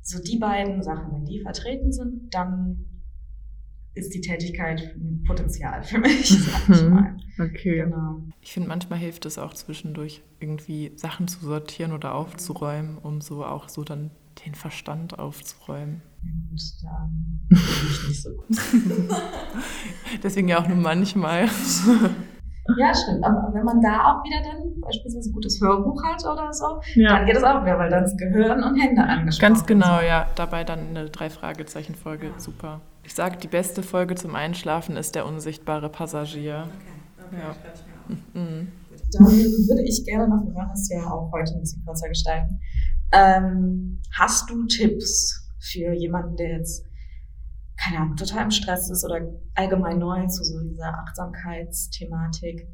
so 0.02 0.22
die 0.22 0.38
beiden 0.38 0.82
Sachen, 0.82 1.14
wenn 1.14 1.26
die 1.26 1.42
vertreten 1.42 1.92
sind, 1.92 2.34
dann 2.34 2.86
ist 3.94 4.14
die 4.14 4.22
Tätigkeit 4.22 4.96
ein 4.96 5.24
Potenzial 5.26 5.84
für 5.84 5.98
mich, 6.00 6.30
sag 6.30 6.70
ich 6.70 6.84
mhm. 6.84 6.90
mal. 6.90 7.18
Okay. 7.40 7.84
Genau. 7.84 8.22
Ich 8.42 8.54
finde, 8.54 8.70
manchmal 8.70 9.00
hilft 9.00 9.26
es 9.26 9.38
auch 9.38 9.54
zwischendurch, 9.54 10.22
irgendwie 10.40 10.92
Sachen 10.96 11.28
zu 11.28 11.46
sortieren 11.46 11.92
oder 11.92 12.14
aufzuräumen, 12.14 12.98
um 12.98 13.22
so 13.22 13.44
auch 13.44 13.70
so 13.70 13.84
dann 13.84 14.12
den 14.46 14.56
Verstand 14.56 15.18
aufzuräumen. 15.20 16.02
Ja, 16.24 16.30
gut, 16.50 16.62
da 16.84 17.10
bin 17.50 17.58
ich 17.58 18.08
nicht 18.08 18.24
so 18.24 18.30
gut. 18.32 18.58
Deswegen 20.24 20.48
ja 20.48 20.60
auch 20.60 20.68
nur 20.68 20.78
manchmal. 20.78 21.48
Ja, 22.76 22.94
stimmt. 22.94 23.24
Aber 23.24 23.54
wenn 23.54 23.64
man 23.64 23.82
da 23.82 24.12
auch 24.12 24.24
wieder 24.26 24.42
dann 24.44 24.82
beispielsweise 24.82 25.30
ein 25.30 25.34
gutes 25.34 25.62
Hörbuch 25.62 26.04
hat 26.04 26.22
oder 26.26 26.52
so, 26.52 26.82
ja. 26.96 27.16
dann 27.16 27.26
geht 27.26 27.38
es 27.38 27.44
auch 27.44 27.62
wieder, 27.62 27.80
weil 27.80 27.90
dann 27.90 28.04
das 28.04 28.18
Gehirn 28.18 28.62
und 28.62 28.76
Hände 28.76 29.02
angesprochen 29.04 29.54
Ganz 29.54 29.66
genau, 29.66 30.00
so. 30.00 30.06
ja. 30.06 30.28
Dabei 30.36 30.66
dann 30.66 30.90
eine 30.90 31.10
Drei-Fragezeichen-Folge. 31.10 32.28
Ja. 32.28 32.40
Super. 32.40 32.82
Ich 33.04 33.14
sage, 33.14 33.38
die 33.38 33.48
beste 33.48 33.84
Folge 33.84 34.16
zum 34.16 34.36
Einschlafen 34.36 34.98
ist 34.98 35.16
der 35.16 35.26
unsichtbare 35.26 35.88
Passagier. 35.88 36.68
Okay, 37.26 37.38
okay 37.38 38.18
ja. 38.36 38.42
Mhm. 38.42 38.68
Dann 39.14 39.26
würde 39.26 39.84
ich 39.88 40.04
gerne 40.04 40.28
noch, 40.28 40.46
wir 40.46 40.54
wollen 40.54 40.68
das 40.70 40.90
ja 40.90 41.10
auch 41.10 41.32
heute 41.32 41.54
ein 41.54 41.62
bisschen 41.62 41.84
kürzer 41.86 42.10
gestalten. 42.10 42.60
Ähm, 43.12 44.02
hast 44.14 44.50
du 44.50 44.66
Tipps 44.66 45.50
für 45.60 45.94
jemanden, 45.94 46.36
der 46.36 46.58
jetzt 46.58 46.88
keine 47.78 48.00
Ahnung, 48.00 48.16
total 48.16 48.46
im 48.46 48.52
Stress 48.52 48.90
ist 48.90 49.06
oder 49.06 49.22
allgemein 49.56 50.00
neu 50.00 50.26
zu 50.28 50.44
so 50.44 50.60
dieser 50.62 50.98
Achtsamkeitsthematik, 51.00 52.68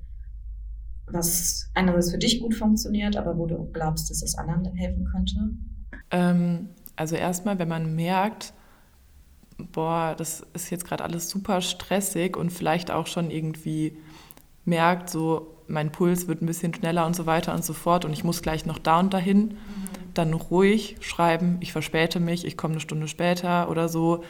was 1.08 1.70
einerseits 1.74 2.12
für 2.12 2.18
dich 2.18 2.40
gut 2.40 2.56
funktioniert, 2.56 3.18
aber 3.18 3.38
wo 3.38 3.46
du 3.46 3.58
auch 3.58 3.72
glaubst, 3.74 4.10
dass 4.10 4.24
es 4.24 4.38
anderen 4.38 4.76
helfen 4.76 5.06
könnte? 5.12 5.36
Ähm, 6.12 6.70
also 6.96 7.16
erstmal, 7.16 7.60
wenn 7.60 7.68
man 7.68 7.96
merkt, 7.96 8.54
boah, 9.58 10.16
das 10.18 10.46
ist 10.54 10.70
jetzt 10.70 10.86
gerade 10.86 11.04
alles 11.04 11.30
super 11.30 11.62
stressig 11.62 12.38
und 12.38 12.52
vielleicht 12.52 12.90
auch 12.90 13.08
schon 13.08 13.30
irgendwie 13.30 13.98
merkt, 14.66 15.10
so 15.10 15.58
mein 15.68 15.92
Puls 15.92 16.28
wird 16.28 16.42
ein 16.42 16.46
bisschen 16.46 16.74
schneller 16.74 17.06
und 17.06 17.16
so 17.16 17.26
weiter 17.26 17.54
und 17.54 17.66
so 17.66 17.74
fort 17.74 18.06
und 18.06 18.14
ich 18.14 18.24
muss 18.24 18.42
gleich 18.42 18.66
noch 18.66 18.80
da 18.80 19.00
und 19.00 19.14
dahin, 19.14 19.40
mhm. 19.40 19.58
Dann 20.14 20.34
ruhig 20.34 20.98
schreiben, 21.02 21.58
ich 21.60 21.72
verspäte 21.72 22.20
mich, 22.20 22.46
ich 22.46 22.58
komme 22.58 22.74
eine 22.74 22.82
Stunde 22.82 23.08
später 23.08 23.70
oder 23.70 23.90
so 23.90 24.24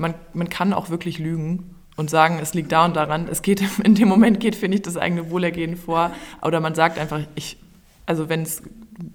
man, 0.00 0.14
man 0.32 0.48
kann 0.48 0.72
auch 0.72 0.90
wirklich 0.90 1.18
lügen 1.18 1.76
und 1.96 2.10
sagen, 2.10 2.38
es 2.40 2.54
liegt 2.54 2.72
da 2.72 2.86
und 2.86 2.96
daran. 2.96 3.28
Es 3.28 3.42
geht, 3.42 3.62
in 3.84 3.94
dem 3.94 4.08
Moment 4.08 4.40
geht, 4.40 4.56
finde 4.56 4.78
ich, 4.78 4.82
das 4.82 4.96
eigene 4.96 5.30
Wohlergehen 5.30 5.76
vor. 5.76 6.10
Oder 6.42 6.60
man 6.60 6.74
sagt 6.74 6.98
einfach, 6.98 7.20
ich, 7.34 7.58
also 8.06 8.28
wenn 8.28 8.42
es 8.42 8.62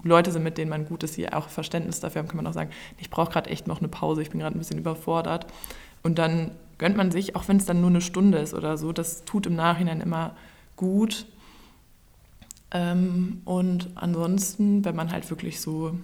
Leute 0.04 0.30
sind, 0.30 0.44
mit 0.44 0.58
denen 0.58 0.70
man 0.70 0.86
gut 0.86 1.02
ist, 1.02 1.16
die 1.16 1.32
auch 1.32 1.48
Verständnis 1.48 2.00
dafür 2.00 2.20
haben, 2.20 2.28
kann 2.28 2.36
man 2.36 2.46
auch 2.46 2.52
sagen, 2.52 2.70
ich 2.98 3.10
brauche 3.10 3.30
gerade 3.32 3.50
echt 3.50 3.66
noch 3.66 3.80
eine 3.80 3.88
Pause, 3.88 4.22
ich 4.22 4.30
bin 4.30 4.40
gerade 4.40 4.56
ein 4.56 4.58
bisschen 4.58 4.78
überfordert. 4.78 5.46
Und 6.02 6.18
dann 6.18 6.52
gönnt 6.78 6.96
man 6.96 7.10
sich, 7.10 7.34
auch 7.34 7.48
wenn 7.48 7.56
es 7.56 7.66
dann 7.66 7.80
nur 7.80 7.90
eine 7.90 8.00
Stunde 8.00 8.38
ist 8.38 8.54
oder 8.54 8.78
so, 8.78 8.92
das 8.92 9.24
tut 9.24 9.46
im 9.46 9.56
Nachhinein 9.56 10.00
immer 10.00 10.36
gut. 10.76 11.26
Ähm, 12.72 13.42
und 13.44 13.90
ansonsten, 13.94 14.84
wenn 14.84 14.96
man 14.96 15.12
halt 15.12 15.28
wirklich 15.30 15.60
so 15.60 15.96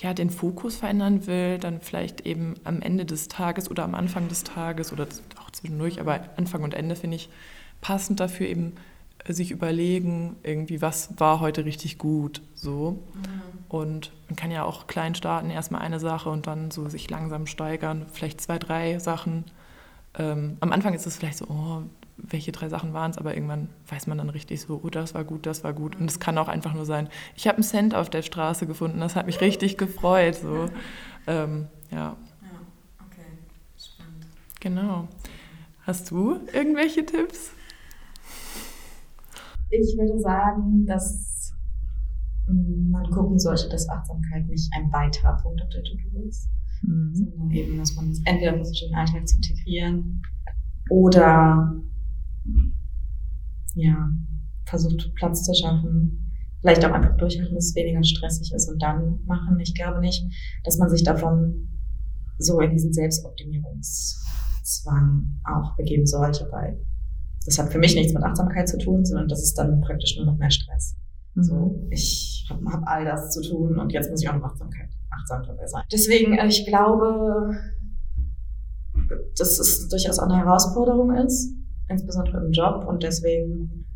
ja, 0.00 0.14
den 0.14 0.30
Fokus 0.30 0.76
verändern 0.76 1.26
will, 1.26 1.58
dann 1.58 1.80
vielleicht 1.80 2.20
eben 2.20 2.54
am 2.62 2.80
Ende 2.80 3.04
des 3.04 3.26
Tages 3.26 3.68
oder 3.68 3.82
am 3.82 3.96
Anfang 3.96 4.28
des 4.28 4.44
Tages 4.44 4.92
oder 4.92 5.08
auch 5.42 5.50
zwischendurch, 5.50 6.00
aber 6.00 6.20
Anfang 6.36 6.62
und 6.62 6.74
Ende 6.74 6.94
finde 6.94 7.16
ich 7.16 7.28
passend 7.80 8.20
dafür 8.20 8.46
eben 8.46 8.74
äh, 9.24 9.32
sich 9.32 9.50
überlegen, 9.50 10.36
irgendwie, 10.44 10.80
was 10.80 11.18
war 11.18 11.40
heute 11.40 11.64
richtig 11.64 11.98
gut, 11.98 12.42
so. 12.54 13.02
Mhm. 13.14 13.58
Und 13.68 14.12
man 14.28 14.36
kann 14.36 14.52
ja 14.52 14.62
auch 14.62 14.86
klein 14.86 15.16
starten, 15.16 15.50
erstmal 15.50 15.82
eine 15.82 15.98
Sache 15.98 16.30
und 16.30 16.46
dann 16.46 16.70
so 16.70 16.88
sich 16.88 17.10
langsam 17.10 17.46
steigern, 17.46 18.06
vielleicht 18.12 18.40
zwei, 18.40 18.58
drei 18.58 19.00
Sachen. 19.00 19.44
Ähm, 20.16 20.58
am 20.60 20.70
Anfang 20.70 20.94
ist 20.94 21.06
es 21.06 21.16
vielleicht 21.16 21.38
so, 21.38 21.46
oh, 21.48 21.82
welche 22.18 22.52
drei 22.52 22.68
Sachen 22.68 22.92
waren 22.92 23.10
es, 23.10 23.18
aber 23.18 23.34
irgendwann 23.34 23.68
weiß 23.88 24.06
man 24.06 24.18
dann 24.18 24.30
richtig 24.30 24.60
so, 24.60 24.80
oh, 24.82 24.90
das 24.90 25.14
war 25.14 25.24
gut, 25.24 25.46
das 25.46 25.64
war 25.64 25.72
gut. 25.72 25.96
Und 25.96 26.10
es 26.10 26.20
kann 26.20 26.36
auch 26.38 26.48
einfach 26.48 26.74
nur 26.74 26.84
sein, 26.84 27.08
ich 27.36 27.46
habe 27.46 27.56
einen 27.56 27.64
Cent 27.64 27.94
auf 27.94 28.10
der 28.10 28.22
Straße 28.22 28.66
gefunden, 28.66 29.00
das 29.00 29.16
hat 29.16 29.26
mich 29.26 29.40
richtig 29.40 29.78
gefreut. 29.78 30.36
So. 30.36 30.68
Ähm, 31.26 31.66
ja. 31.90 31.98
ja, 31.98 32.16
okay, 33.04 33.20
spannend. 33.76 34.24
Genau. 34.60 35.06
Hast 35.82 36.10
du 36.10 36.40
irgendwelche 36.54 37.04
Tipps? 37.04 37.50
Ich 39.68 39.94
würde 39.98 40.18
sagen, 40.20 40.86
dass 40.86 41.52
man 42.46 43.10
gucken 43.10 43.38
sollte, 43.38 43.68
dass 43.68 43.88
Achtsamkeit 43.90 44.46
nicht 44.46 44.72
ein 44.74 44.90
weiterer 44.90 45.36
Punkt 45.36 45.60
auf 45.62 45.68
der 45.68 45.82
To-Do 45.84 46.26
ist, 46.26 46.48
mhm. 46.82 47.14
sondern 47.14 47.50
eben, 47.50 47.78
dass 47.78 47.94
man 47.94 48.10
es 48.10 48.22
entweder 48.24 48.54
versucht, 48.54 48.82
in 48.84 48.88
den 48.88 48.96
Alltag 48.96 49.28
zu 49.28 49.36
integrieren 49.36 50.22
oder 50.88 51.74
ja, 53.74 54.10
versucht 54.66 55.14
Platz 55.14 55.44
zu 55.44 55.54
schaffen. 55.54 56.34
Vielleicht 56.60 56.84
auch 56.84 56.90
einfach 56.90 57.16
durchhalten, 57.16 57.54
dass 57.54 57.66
es 57.66 57.76
weniger 57.76 58.02
stressig 58.02 58.52
ist 58.52 58.68
und 58.68 58.82
dann 58.82 59.24
machen. 59.24 59.60
Ich 59.60 59.74
glaube 59.74 60.00
nicht, 60.00 60.24
dass 60.64 60.78
man 60.78 60.90
sich 60.90 61.04
davon 61.04 61.68
so 62.38 62.60
in 62.60 62.72
diesen 62.72 62.92
Selbstoptimierungszwang 62.92 65.40
auch 65.44 65.76
begeben 65.76 66.06
sollte, 66.06 66.48
weil 66.50 66.84
das 67.44 67.58
hat 67.58 67.72
für 67.72 67.78
mich 67.78 67.94
nichts 67.94 68.12
mit 68.12 68.22
Achtsamkeit 68.22 68.68
zu 68.68 68.78
tun, 68.78 69.04
sondern 69.04 69.28
das 69.28 69.42
ist 69.42 69.54
dann 69.54 69.80
praktisch 69.80 70.16
nur 70.16 70.26
noch 70.26 70.36
mehr 70.36 70.50
Stress. 70.50 70.96
Mhm. 71.34 71.42
So, 71.42 71.86
ich 71.90 72.46
habe 72.50 72.64
hab 72.66 72.86
all 72.86 73.04
das 73.04 73.30
zu 73.30 73.42
tun 73.42 73.78
und 73.78 73.92
jetzt 73.92 74.10
muss 74.10 74.22
ich 74.22 74.28
auch 74.28 74.34
noch 74.34 74.44
Achtsamkeit, 74.44 74.90
achtsam 75.10 75.42
dabei 75.46 75.66
sein. 75.66 75.82
Deswegen, 75.92 76.36
äh, 76.36 76.46
ich 76.46 76.66
glaube, 76.66 77.54
dass 79.36 79.58
es 79.58 79.88
durchaus 79.88 80.18
eine 80.18 80.38
Herausforderung 80.38 81.14
ist, 81.16 81.54
insbesondere 81.88 82.44
im 82.44 82.52
Job. 82.52 82.86
Und 82.86 83.02
deswegen 83.02 83.86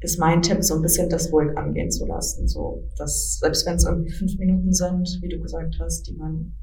ist 0.00 0.18
mein 0.18 0.42
Tipp, 0.42 0.62
so 0.62 0.74
ein 0.74 0.82
bisschen 0.82 1.08
das 1.08 1.32
ruhig 1.32 1.56
angehen 1.56 1.90
zu 1.90 2.06
lassen. 2.06 2.48
So, 2.48 2.88
dass 2.96 3.38
selbst 3.38 3.66
wenn 3.66 3.76
es 3.76 3.84
irgendwie 3.84 4.10
fünf 4.10 4.36
Minuten 4.38 4.72
sind, 4.72 5.18
wie 5.20 5.28
du 5.28 5.40
gesagt 5.40 5.76
hast, 5.80 6.02
die 6.08 6.14
man 6.14 6.54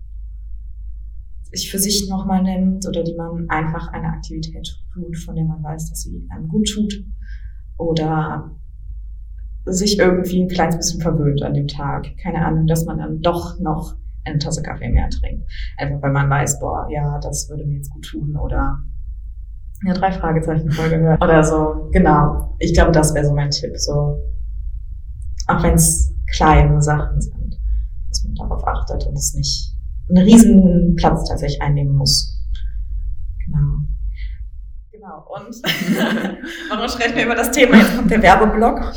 sich 1.52 1.72
für 1.72 1.80
sich 1.80 2.08
nochmal 2.10 2.44
nimmt 2.44 2.88
oder 2.88 3.04
die 3.04 3.16
man 3.16 3.50
einfach 3.50 3.88
eine 3.90 4.10
Aktivität 4.10 4.68
tut, 4.94 5.18
von 5.18 5.36
der 5.36 5.46
man 5.46 5.64
weiß, 5.64 5.90
dass 5.90 6.02
sie 6.02 6.28
einem 6.30 6.48
gut 6.48 6.70
tut. 6.74 6.94
Oder 7.78 8.56
sich 9.66 10.00
irgendwie 10.00 10.44
ein 10.44 10.48
kleines 10.48 10.78
bisschen 10.78 11.02
verwöhnt 11.02 11.42
an 11.44 11.54
dem 11.54 11.68
Tag. 11.68 12.08
Keine 12.22 12.46
Ahnung, 12.46 12.68
dass 12.68 12.86
man 12.86 12.98
dann 12.98 13.22
doch 13.22 13.60
noch 13.60 13.96
eine 14.26 14.38
Tasse 14.38 14.62
Kaffee 14.62 14.90
mehr 14.90 15.10
trinkt. 15.10 15.50
Einfach 15.78 16.02
weil 16.02 16.12
man 16.12 16.30
weiß, 16.30 16.60
boah, 16.60 16.88
ja, 16.92 17.20
das 17.20 17.50
würde 17.50 17.66
mir 17.66 17.78
jetzt 17.78 17.92
gut 17.92 18.06
tun 18.06 18.36
oder 18.36 18.80
eine 19.86 19.94
drei 19.94 20.12
Fragezeichen 20.12 20.72
Folge 20.72 21.18
oder 21.22 21.44
so. 21.44 21.90
Genau. 21.92 22.56
Ich 22.60 22.74
glaube, 22.74 22.92
das 22.92 23.14
wäre 23.14 23.26
so 23.26 23.34
mein 23.34 23.50
Tipp. 23.50 23.78
So, 23.78 24.18
auch 25.48 25.64
wenn 25.64 25.76
es 25.76 26.14
kleine 26.36 26.82
Sachen 26.82 27.22
sind, 27.22 27.60
dass 28.10 28.24
man 28.24 28.36
darauf 28.36 28.68
achtet 28.68 29.06
und 29.08 29.18
es 29.18 29.34
nicht 29.34 29.76
einen 30.10 30.26
riesen 30.26 30.96
Platz 30.96 31.28
tatsächlich 31.28 31.62
einnehmen 31.62 31.96
muss. 31.96 32.36
Genau. 33.46 33.80
Genau. 34.92 35.26
Und 35.30 35.56
warum 36.70 36.90
sprechen 36.90 37.16
wir 37.16 37.26
über 37.26 37.36
das 37.36 37.52
Thema? 37.52 37.78
Jetzt 37.78 37.96
kommt 37.96 38.12
der 38.12 38.22
Werbeblock. 38.22 38.94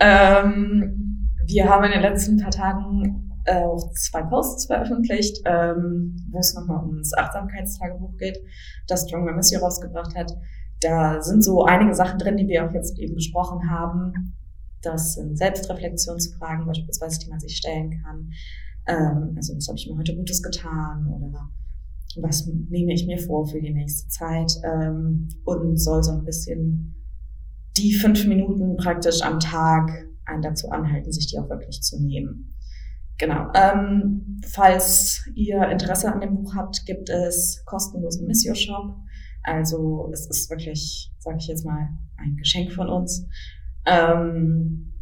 Ähm, 0.00 1.28
wir 1.46 1.68
haben 1.68 1.84
in 1.84 1.92
den 1.92 2.02
letzten 2.02 2.38
paar 2.38 2.50
Tagen 2.50 3.23
auch 3.46 3.92
zwei 3.92 4.22
Posts 4.22 4.66
veröffentlicht, 4.66 5.42
ähm, 5.44 6.16
wo 6.30 6.38
es 6.38 6.54
nochmal 6.54 6.84
ums 6.84 7.12
Achtsamkeitstagebuch 7.16 8.16
geht, 8.16 8.38
das 8.86 9.06
Strong 9.06 9.34
Missy 9.36 9.56
rausgebracht 9.56 10.14
hat. 10.14 10.32
Da 10.80 11.20
sind 11.22 11.42
so 11.42 11.64
einige 11.64 11.94
Sachen 11.94 12.18
drin, 12.18 12.36
die 12.36 12.48
wir 12.48 12.66
auch 12.66 12.72
jetzt 12.72 12.98
eben 12.98 13.14
besprochen 13.14 13.70
haben. 13.70 14.36
Das 14.82 15.14
sind 15.14 15.36
Selbstreflexionsfragen 15.36 16.66
beispielsweise, 16.66 17.20
die 17.20 17.30
man 17.30 17.40
sich 17.40 17.56
stellen 17.56 18.02
kann. 18.02 18.30
Ähm, 18.86 19.34
also 19.36 19.56
was 19.56 19.68
habe 19.68 19.78
ich 19.78 19.88
mir 19.88 19.96
heute 19.96 20.16
Gutes 20.16 20.42
getan 20.42 21.06
oder 21.06 21.50
was 22.20 22.46
nehme 22.46 22.92
ich 22.92 23.06
mir 23.06 23.18
vor 23.18 23.46
für 23.46 23.60
die 23.60 23.72
nächste 23.72 24.08
Zeit 24.08 24.52
ähm, 24.62 25.28
und 25.44 25.76
soll 25.78 26.02
so 26.02 26.12
ein 26.12 26.24
bisschen 26.24 26.94
die 27.76 27.92
fünf 27.94 28.26
Minuten 28.26 28.76
praktisch 28.76 29.22
am 29.22 29.40
Tag 29.40 29.90
einen 30.26 30.42
dazu 30.42 30.70
anhalten, 30.70 31.12
sich 31.12 31.26
die 31.26 31.38
auch 31.38 31.48
wirklich 31.48 31.82
zu 31.82 32.00
nehmen. 32.00 32.54
Genau. 33.18 33.50
Ähm, 33.54 34.40
falls 34.46 35.28
ihr 35.34 35.68
Interesse 35.68 36.12
an 36.12 36.20
dem 36.20 36.34
Buch 36.34 36.54
habt, 36.54 36.84
gibt 36.86 37.08
es 37.10 37.62
kostenlosen 37.64 38.26
Missio 38.26 38.54
Shop. 38.54 38.96
Also 39.42 40.10
es 40.12 40.26
ist 40.26 40.50
wirklich, 40.50 41.12
sage 41.18 41.36
ich 41.38 41.46
jetzt 41.46 41.64
mal, 41.64 41.90
ein 42.16 42.36
Geschenk 42.36 42.72
von 42.72 42.88
uns. 42.88 43.28
Ähm, 43.86 44.94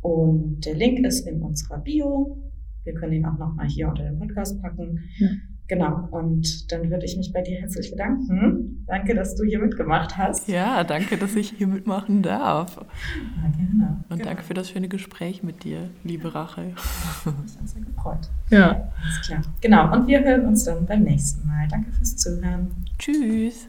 und 0.00 0.60
der 0.64 0.74
Link 0.74 1.04
ist 1.06 1.26
in 1.26 1.42
unserer 1.42 1.78
Bio. 1.78 2.50
Wir 2.84 2.94
können 2.94 3.12
ihn 3.12 3.26
auch 3.26 3.38
nochmal 3.38 3.66
hier 3.66 3.88
unter 3.88 4.04
den 4.04 4.18
Podcast 4.18 4.60
packen. 4.62 4.98
Ja. 5.18 5.28
Genau, 5.70 6.08
und 6.10 6.72
dann 6.72 6.90
würde 6.90 7.04
ich 7.04 7.16
mich 7.16 7.32
bei 7.32 7.42
dir 7.42 7.60
herzlich 7.60 7.92
bedanken. 7.92 8.84
Danke, 8.88 9.14
dass 9.14 9.36
du 9.36 9.44
hier 9.44 9.60
mitgemacht 9.60 10.18
hast. 10.18 10.48
Ja, 10.48 10.82
danke, 10.82 11.16
dass 11.16 11.36
ich 11.36 11.50
hier 11.50 11.68
mitmachen 11.68 12.22
darf. 12.22 12.76
Ja, 12.76 13.50
gerne. 13.56 14.04
Und 14.08 14.16
genau. 14.16 14.24
danke 14.24 14.42
für 14.42 14.54
das 14.54 14.68
schöne 14.68 14.88
Gespräch 14.88 15.44
mit 15.44 15.62
dir, 15.62 15.88
liebe 16.02 16.34
Rachel. 16.34 16.74
Ich 16.74 17.26
habe 17.26 17.40
mich 17.40 17.52
sehr 17.70 17.82
gefreut. 17.82 18.28
Ja. 18.50 18.90
Alles 19.00 19.20
klar. 19.24 19.42
Genau, 19.60 19.92
und 19.92 20.08
wir 20.08 20.24
hören 20.24 20.44
uns 20.46 20.64
dann 20.64 20.84
beim 20.86 21.04
nächsten 21.04 21.46
Mal. 21.46 21.68
Danke 21.68 21.92
fürs 21.92 22.16
Zuhören. 22.16 22.72
Tschüss. 22.98 23.68